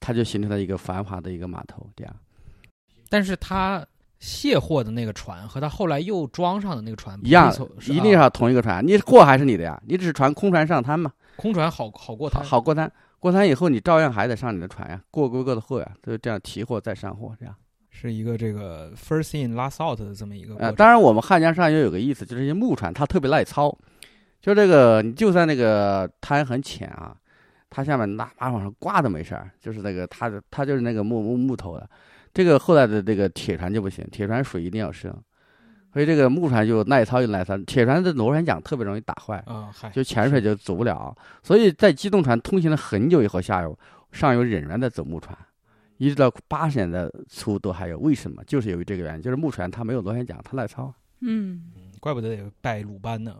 [0.00, 2.16] 它就形成了一个繁华的一个码头，这样
[3.08, 3.84] 但是它
[4.20, 7.52] 卸货的那个船和它后来又装上的那个船不一样，
[7.88, 12.48] 一定是要同一个船，你货还是你的呀，你只是船空船上滩嘛，空船好好过好滩。
[12.48, 12.90] 好过滩，
[13.24, 17.54] 过滩以后你照样还得上你的船呀，过归过的货呀，就这样提货再上货这样。
[17.88, 23.74] 是一个这个 first in last out 的这么一个过呃，当然我们汉江上也有个意思，就是这些木船它特别耐操，
[24.42, 27.16] 就这个你就算那个滩很浅啊，
[27.70, 31.88] 它下面哪怕往上挂都没事儿，就是那个它的它就是那个木木木头的，
[32.34, 35.10] 这个后来的这个铁船就不行，铁船水一定要深，
[35.94, 43.78] 所以这个木船就耐操又耐操，铁船的螺旋桨特别容易打坏，啊，就潜水就走不了，所以在机动船通行了很久以后，下游
[44.10, 45.34] 上游仍然在走木船。
[45.98, 48.42] 一直到八十年代初都还有，为什么？
[48.44, 50.92] 就是由于这个原因，就是木船它没有螺旋桨，它耐操。
[51.20, 53.32] 嗯，嗯怪不得得拜鲁班呢。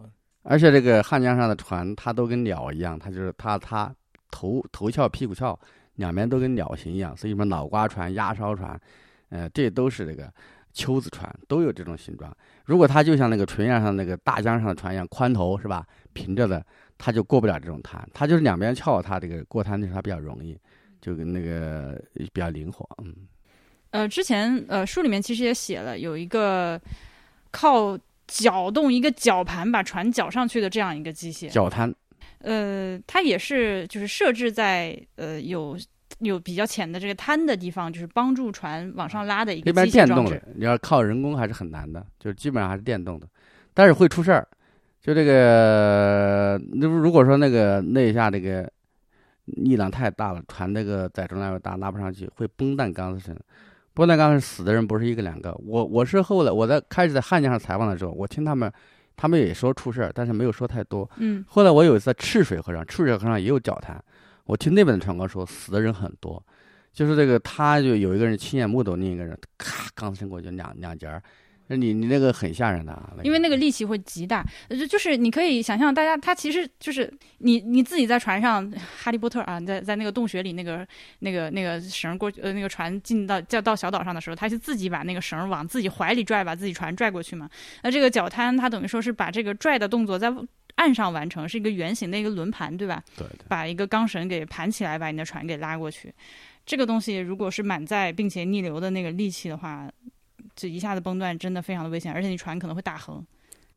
[0.44, 3.92] 而且这个汉江上的船，它都跟鸟一样，它就是它它
[4.30, 5.58] 头头翘屁股翘，
[5.96, 8.80] 两边都跟鸟形一样，所以什么脑瓜船、压梢船，
[9.30, 10.32] 呃，这都是这个
[10.74, 12.36] 秋子船，都有这种形状。
[12.66, 16.62] 如果它就像那个纯样上那个大江上的船一样，宽头是吧，平着的，
[16.98, 18.06] 它就过不了这种滩。
[18.12, 20.58] 它就是两边翘，它这个过滩的时候它比较容易，
[21.00, 23.14] 就跟那个比较灵活，嗯。
[23.90, 26.80] 呃，之前呃书里面其实也写了，有一个
[27.52, 27.96] 靠
[28.26, 31.48] 搅动一个绞盘把船绞上去的这样一个机械。
[31.48, 31.94] 绞滩，
[32.38, 35.78] 呃，它也是就是设置在呃有
[36.20, 43.26] 有比较浅的这个滩的地方，就是帮助船往上拉的一个一般机械装置电动的。，你要靠人工还是很难的，就基本上还是电动的，
[43.72, 44.46] 但是会出事儿。
[45.00, 48.70] 就这个，那如果说那个那一下这个
[49.44, 53.36] 力量太大了，船那个载重量又大，拉不上去，会崩弹钢丝绳。
[53.92, 58.72] 崩弹钢丝死的人不是一个两个，我我是后来我在开始在汉江上采访的时候，我听他们
[59.14, 61.08] 他们也说出事儿，但是没有说太多。
[61.18, 64.02] 嗯后来我有一次在赤水河上，赤水河上也有绞滩，
[64.44, 66.44] 我听那边的船官说死的人很多，
[66.92, 71.22] 就是这个他就有一个人亲眼目睹另一个人咔刚伸过去两两截儿，
[71.68, 80.86] 那你你那个很吓人的啊，因为那个力气会极大，就就是你可以想象，大家他其实就是你你自己在船上，哈利波特啊，在在那个洞穴里，那个
[81.20, 87.48] 那个那个绳过呃那个船进到叫到小岛上的时候，他是自己把那个绳往自己怀里拽，把自己船拽过去嘛。
[87.82, 90.30] 那这个脚滩，他等于说是把这个拽的动作在
[90.76, 93.02] 岸上完成，是一个圆形的一个轮盘，对吧？
[93.16, 96.12] 对对，把一个钢绳给盘起来，把你的船给拉过去。
[96.66, 99.90] 这个东西如果是满载并且逆流的那个力气的话，
[100.56, 103.24] 就一下子崩断真的非常的危险，而且你船可能会大横。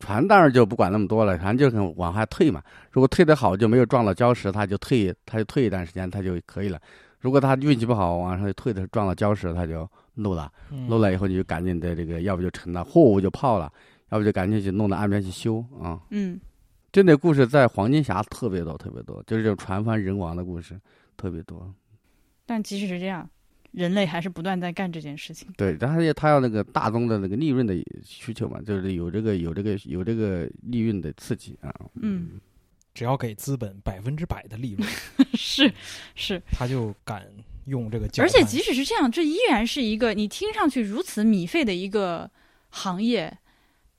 [0.00, 2.62] 船当然就不管那么多了，船就很往下退嘛。
[2.92, 6.80] 如果退得好，就没有撞到礁石，它就退，它就退一段时间，它就可以了。
[7.18, 10.50] 如果它运气不好，往上退的撞到礁石，它就漏了。
[10.70, 13.70] 嗯漏了以后，你就赶紧的这个，要不就沉了，货物就泡了，
[14.10, 15.98] 要不就赶紧去弄到岸边去修啊。
[16.10, 16.38] 嗯，
[16.90, 20.80] 这类故事在黄金峡特别多，特别多，就是这种船翻人亡的故事
[21.16, 21.72] 特别多。
[22.46, 23.28] 但即使是这样，
[23.72, 25.46] 人类还是不断在干这件事情。
[25.56, 31.70] 对，但是他要那个大宗的那个利润的需求嘛，就是有这个有这个有这个利润的刺激啊。
[31.96, 32.40] 嗯，
[32.94, 34.88] 只要给资本百分之百的利润，
[35.36, 35.70] 是
[36.14, 37.26] 是，他就敢
[37.66, 38.08] 用这个。
[38.18, 42.30] 而且即使是这样，这依然是一个你听上去如此米费的一个
[42.70, 43.36] 行业，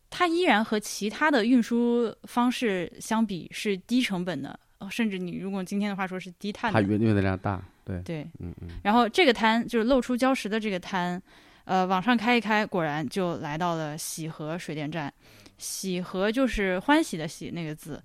[0.10, 6.82] 它依然和其他的运输方式相比是低成本的，呃甚至你如果今天的话说是低碳的。
[6.82, 11.22] 它运运的量大，对，对，嗯嗯，然后这个滩就是露出礁石的这个滩，
[11.66, 15.14] 呃，往上开一开，果然就来到了喜河水电站。
[15.58, 18.02] 喜河就是欢喜的喜那个字，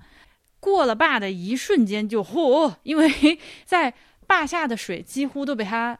[0.58, 3.08] 过了坝的一瞬间就嚯，因为
[3.64, 3.94] 在
[4.26, 5.96] 坝下的水几乎都被它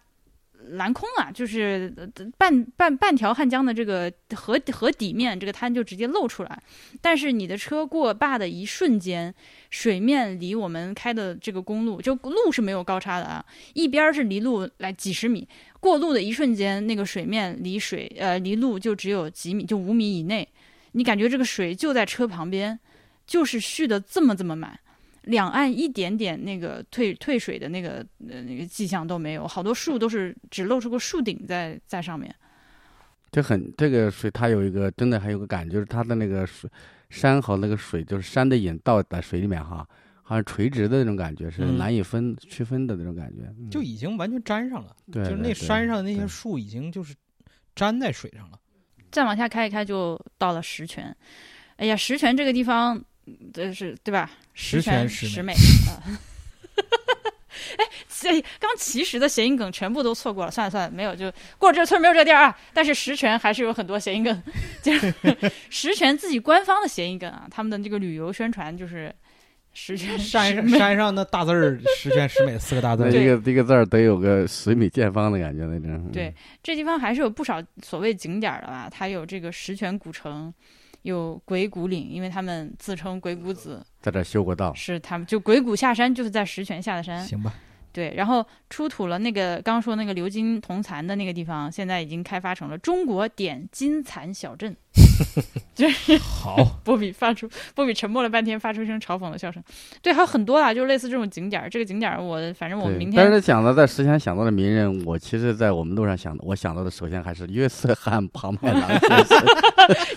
[0.70, 1.92] 蓝空啊，就是
[2.36, 6.62] 半半半条汉江的这个河河底面，这个滩就直接露出来。
[7.00, 9.34] 但是你的车过坝的一瞬间，
[9.70, 13.44] 水面离我们开的这个公路，就路是没有高差的啊，
[13.74, 15.46] 一边是离路来几十米，
[15.80, 20.48] 过路的一瞬间，那个水面离水呃离路就只有几米，就五米以内。
[20.92, 22.78] 你感觉这个水就在车旁边，
[23.26, 24.78] 就是蓄的这么这么满。
[25.24, 32.34] 两岸一点点那个退退水的那个呃那个迹象都没有，好多树都是只露出个树顶在在上面。
[33.30, 36.70] 这很这个水，它有一个真的还有个感觉，就是它的那个水
[37.10, 39.86] 山和那个水，就是山的影倒在水里面哈，
[40.22, 43.42] 好像垂直的那种感觉，是嗯难以分区分的那种感觉。
[43.58, 47.14] 嗯就已经完全粘上了，对，就是那山上的那些树已经就是
[47.74, 48.58] 粘在水上了。
[49.10, 51.16] 再往下开一开就到了石泉。
[51.76, 53.04] 哎呀，石泉这个地方，
[53.52, 54.30] 这是对吧？
[54.54, 56.02] 十泉全十美十美啊。
[57.78, 62.58] 哎，这刚其实的谐音梗全部都错过了，算了算了，没有就过了这村儿没有这个地儿啊。
[62.72, 64.42] 但是十全还是有很多谐音梗，
[64.82, 65.14] 就是
[65.70, 69.14] 十全自己官方的谐音梗啊，他们的这个旅游宣传就是
[69.72, 75.90] 十全山上十美山上的大字儿“十全十美”四个大字儿，那一个这个字儿得有个十米见方的感觉那种。
[76.06, 78.88] 嗯对，这地方还是有不少所谓景点儿的吧？
[78.90, 80.52] 它有这个十全古城，
[81.04, 87.22] 有鬼谷岭，因为他们自称鬼谷子，在这修过道，是他们就鬼谷下山就是在石泉下的山。
[87.26, 87.52] 行吧？
[87.92, 94.74] 对，然后出土了那个刚刚说那个鎏金铜蚕的那个地方，现在已经开发成了中国点金蚕小镇。
[96.20, 99.62] 好， 波比发出，波比沉默了半天，发出一声嘲讽的笑声。
[100.02, 101.68] 对，还有很多啊，就是类似这种景点儿。
[101.68, 109.44] 这个景点儿我反正我明天但是想到在石泉想到的名人，我其实，在我们路上想，我想到的首先还是约瑟翰·庞麦郎先生，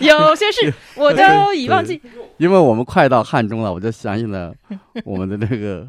[0.00, 2.00] 有些事我都已忘记。
[2.36, 4.54] 因为我们快到汉中了，我就想起了
[5.04, 5.86] 我们的那个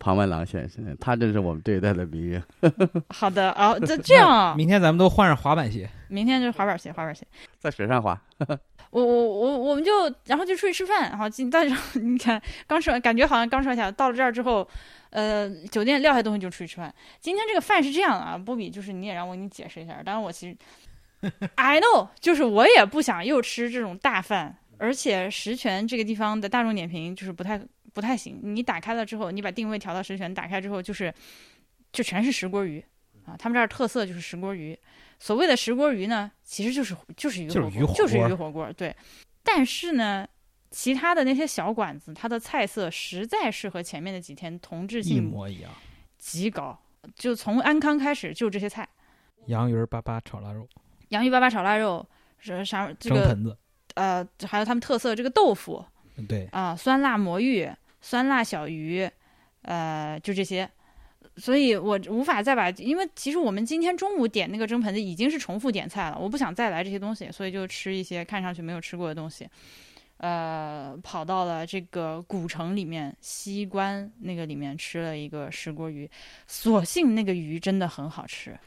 [0.00, 2.42] 庞麦郎先生，他真是我们这一代的名人。
[3.10, 5.88] 好的啊， 这这样啊，明天咱们都换上滑板鞋。
[6.08, 7.24] 明天就是滑板鞋，滑板鞋。
[7.58, 8.18] 在水上滑，
[8.90, 9.92] 我我我我们就
[10.24, 11.60] 然后就出去吃饭，然后进到
[11.94, 14.66] 你看刚吃完，感觉好像刚吃完下，到了这儿之后，
[15.10, 16.92] 呃，酒店撂下东西就出去吃饭。
[17.20, 20.02] 今天这个饭是这样的啊，波比，就是你也让我给你解释一下。
[20.02, 27.60] 当然我其实 I know，就是我也不想又吃这种大饭，而且石泉这个地方的大众点评就是不太
[27.92, 28.40] 不太行。
[28.42, 31.12] 你打开了之后，你把定位调到石泉，打开之后就是
[31.92, 32.84] 就全是石锅鱼
[33.24, 34.78] 啊，他们这儿特色就是石锅鱼。
[35.18, 38.94] 所谓的石锅鱼呢，其实就是就是鱼就是鱼火锅就是鱼火锅，对。
[39.42, 40.26] 但是呢，
[40.70, 45.70] 其他的那些小馆子，它的菜色实在是和前面的几天同质一性模一样。
[46.18, 46.78] 极高。
[47.16, 48.86] 就从安康开始就这些菜，
[49.46, 50.68] 洋芋儿粑粑炒腊肉，
[51.08, 52.06] 洋芋粑粑炒腊肉，
[52.38, 53.56] 是啥这个盆子，
[53.94, 59.08] 呃，还有他们特色这个豆腐嗯对，啊、酸辣魔芋、酸辣小鱼，
[59.62, 60.68] 呃，就这些。
[61.36, 69.48] 所以我无法再把，因为其实我们今天中午点那个蒸盆子已经是重复点菜了，我不想再来这些东西，所以就吃一些看上去没有吃过的东西。
[70.18, 76.10] 呃，跑到了这个古城里面西关那个里面吃了一个石锅鱼，
[76.46, 78.58] 所幸那个鱼真的很好吃，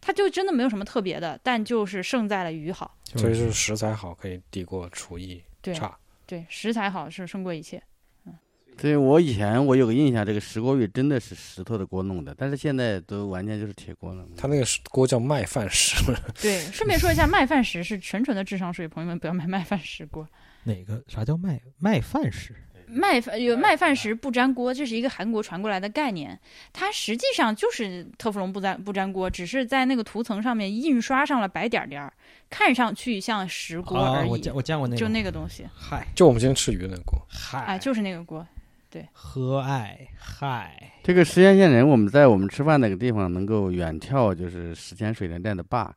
[0.00, 2.96] 它就真的没有什么特别的，但就是胜在了鱼好。
[3.16, 5.94] 所以就是食材好可以抵过厨艺对差。
[6.28, 7.82] 对，食材好是胜过一切。
[8.26, 8.34] 嗯，
[8.76, 14.28] 对我以前我有个印象，这个石锅鱼真的是石头的锅弄的，但是现在都完全就是铁锅了。
[14.36, 16.04] 他那个是锅叫麦饭石，
[16.42, 20.28] 对，顺便说一下，麦饭石是纯纯的智商税，朋友们不要买麦饭石锅。
[20.64, 22.54] 哪个啥叫麦麦饭石？
[22.90, 26.38] 麦饭有麦饭石不粘锅，这是一个韩国传过来的概念，
[26.72, 32.12] 它实际上就是特氟龙不粘不粘锅，只是在那个涂层上面印刷上了白点点儿，
[32.48, 37.18] 看上去像石锅啊，而已，我见我见过那个，就那个东西，嗨就我们今天吃鱼那个锅。
[37.28, 38.46] 嗨，哎，就是那个锅。
[38.90, 45.94] 对和爱嗨，这个石泉县人，我们在我们吃饭那个地方能够远眺就是石泉水电站的坝，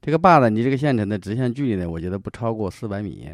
[0.00, 3.28] 这个坝呢，离这个县城的直线距离呢，我觉得不超过四百米。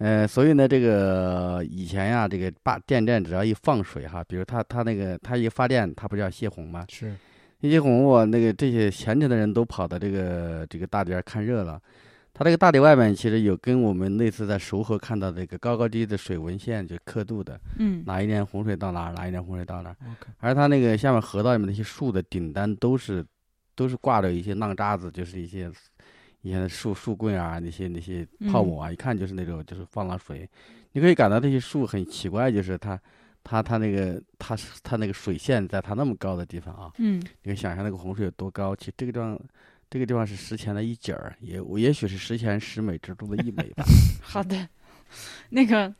[0.00, 6.86] 呃，所以呢，这个以前呀，这个坝电站只要一放水哈，比如它它那个它一发电，它不是要泄洪吗？
[6.88, 7.14] 是
[7.60, 11.78] 一泄洪，我那个这些虔诚的人都跑到这个这个大堤儿看热闹。
[12.32, 19.96] 它这个大堤外面其实有跟我们那次在熟河看到这个高高低低的水文线，就刻度的，嗯，哪一年洪水到哪儿，哪一年洪水到哪儿。
[20.00, 23.22] OK，而它那个下面河道里面那些树的顶端都是
[23.74, 25.70] 都是挂着一些浪渣子，就是一些
[26.42, 30.48] 以前的树树棍啊，那些那些泡沫啊，一看就是那种就是放了水。
[30.92, 33.00] 你可以感到这些树很奇怪，就是它
[33.44, 38.74] 它它那个它它那个水线在它那么高的地方啊，嗯，你可以想象那个洪水有多高。
[38.74, 39.38] 其实这个地方
[39.88, 43.84] 这个地方是石泉的一景儿，也我也许是石泉十美之中的一美吧。
[44.22, 44.68] 好的。
[45.50, 45.92] 那个，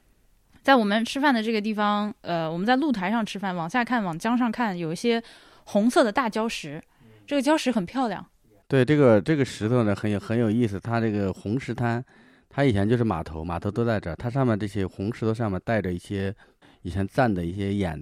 [0.62, 5.20] 在我们吃饭的这个地方，呃，我们在露台上吃饭，往下看，往江上看，有一些
[5.64, 6.80] 红色的大礁石，
[7.26, 8.24] 这个礁石很漂亮。
[8.70, 12.02] 对，这个这个石头呢很有很有意思，它这个红石滩，
[12.48, 16.32] 它以前就是码头，码头都在这儿，它上面这些红石头上面带着一些
[16.82, 17.98] 以前站的一些眼，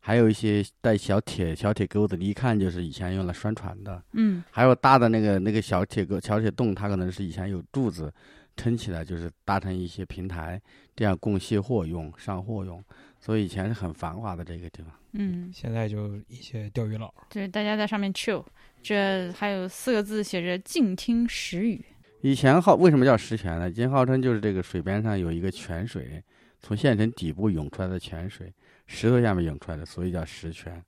[0.00, 4.02] 还有一些带小铁小铁钩子，一看就是以前用来拴船的。
[4.14, 4.42] 嗯。
[4.50, 8.10] 还有大的那个那个小铁钩小铁洞，它可能是以前有柱子
[8.56, 10.58] 撑起来，就是搭成一些平台，
[10.96, 12.82] 这样供卸货用、上货用，
[13.20, 14.92] 所以以前是很繁华的这个地方。
[15.12, 18.44] 嗯，现在就一些钓鱼佬，就是大家在上面 chill。
[18.82, 21.84] 这还有四个字写着“静听石雨
[22.20, 23.68] 以前号为什么叫石泉呢？
[23.68, 26.22] 以前号称就是这个水边上有一个泉水，
[26.60, 28.52] 从县城底部涌出来的泉水，
[28.86, 30.82] 石头下面涌出来的，所以叫石泉。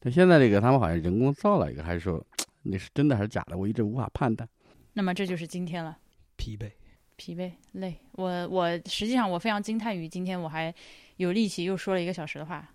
[0.00, 2.24] 但现在这个他们好像人工造了一个，还是说
[2.62, 3.56] 那是真的还是假的？
[3.56, 4.48] 我一直无法判断。”。
[4.94, 5.98] 那么这就是今天了。
[6.36, 6.70] 疲惫。
[7.16, 10.72] 疲惫累，我我实际上我非常惊叹于今天我还
[11.16, 12.68] 有力气又说了一个小时的话。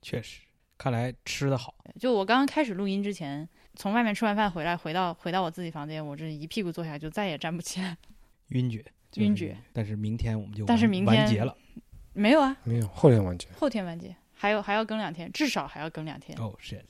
[0.00, 0.40] 确实，
[0.78, 1.74] 看来吃的好。
[1.98, 7.96] 就我刚刚开始录音之前，从外面吃完饭回来，回到回到我自己房间，我这一屁股坐下就再也站不起来。
[8.48, 8.84] 晕厥，
[9.16, 9.56] 晕厥。
[9.72, 11.56] 但是明天我们就但是明天完结了。
[12.12, 13.48] 没有啊，没有后天完结。
[13.56, 16.38] 后天完结，还有还要更两天，至少还要更两天。
[16.38, 16.82] 哦、shit，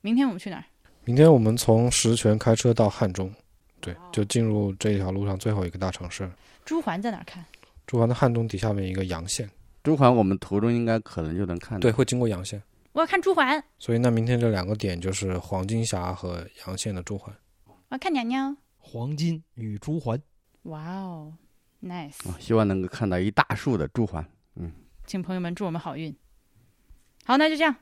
[0.00, 0.64] 明天我们去哪儿？
[1.04, 3.34] 明天我们从石泉开车到汉中，
[3.82, 6.30] 对就进入这条路上最后一个大城市。
[6.64, 7.44] 朱环在哪儿看？
[7.86, 9.50] 朱环的汉中底下面一个阳县，
[9.82, 11.80] 朱环我们途中应该可能就能看到。
[11.80, 12.62] 对，会经过阳县，
[12.92, 17.34] 我要看朱环，所以那明天这两个点就是黄金峡和阳县的朱环。
[17.66, 18.56] 我要看娘娘。
[18.78, 20.20] 黄金与朱环，
[20.62, 21.34] 哇哦
[21.82, 22.28] ，nice！
[22.28, 24.24] 啊，希望能够看到一大束的朱环。
[24.56, 24.72] 嗯
[25.04, 26.14] 请朋友们祝我们好运。
[27.24, 27.74] 好，那就这样，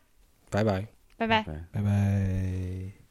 [0.51, 0.87] 拜拜。
[1.17, 1.43] 拜拜。
[1.43, 2.93] 对拜拜。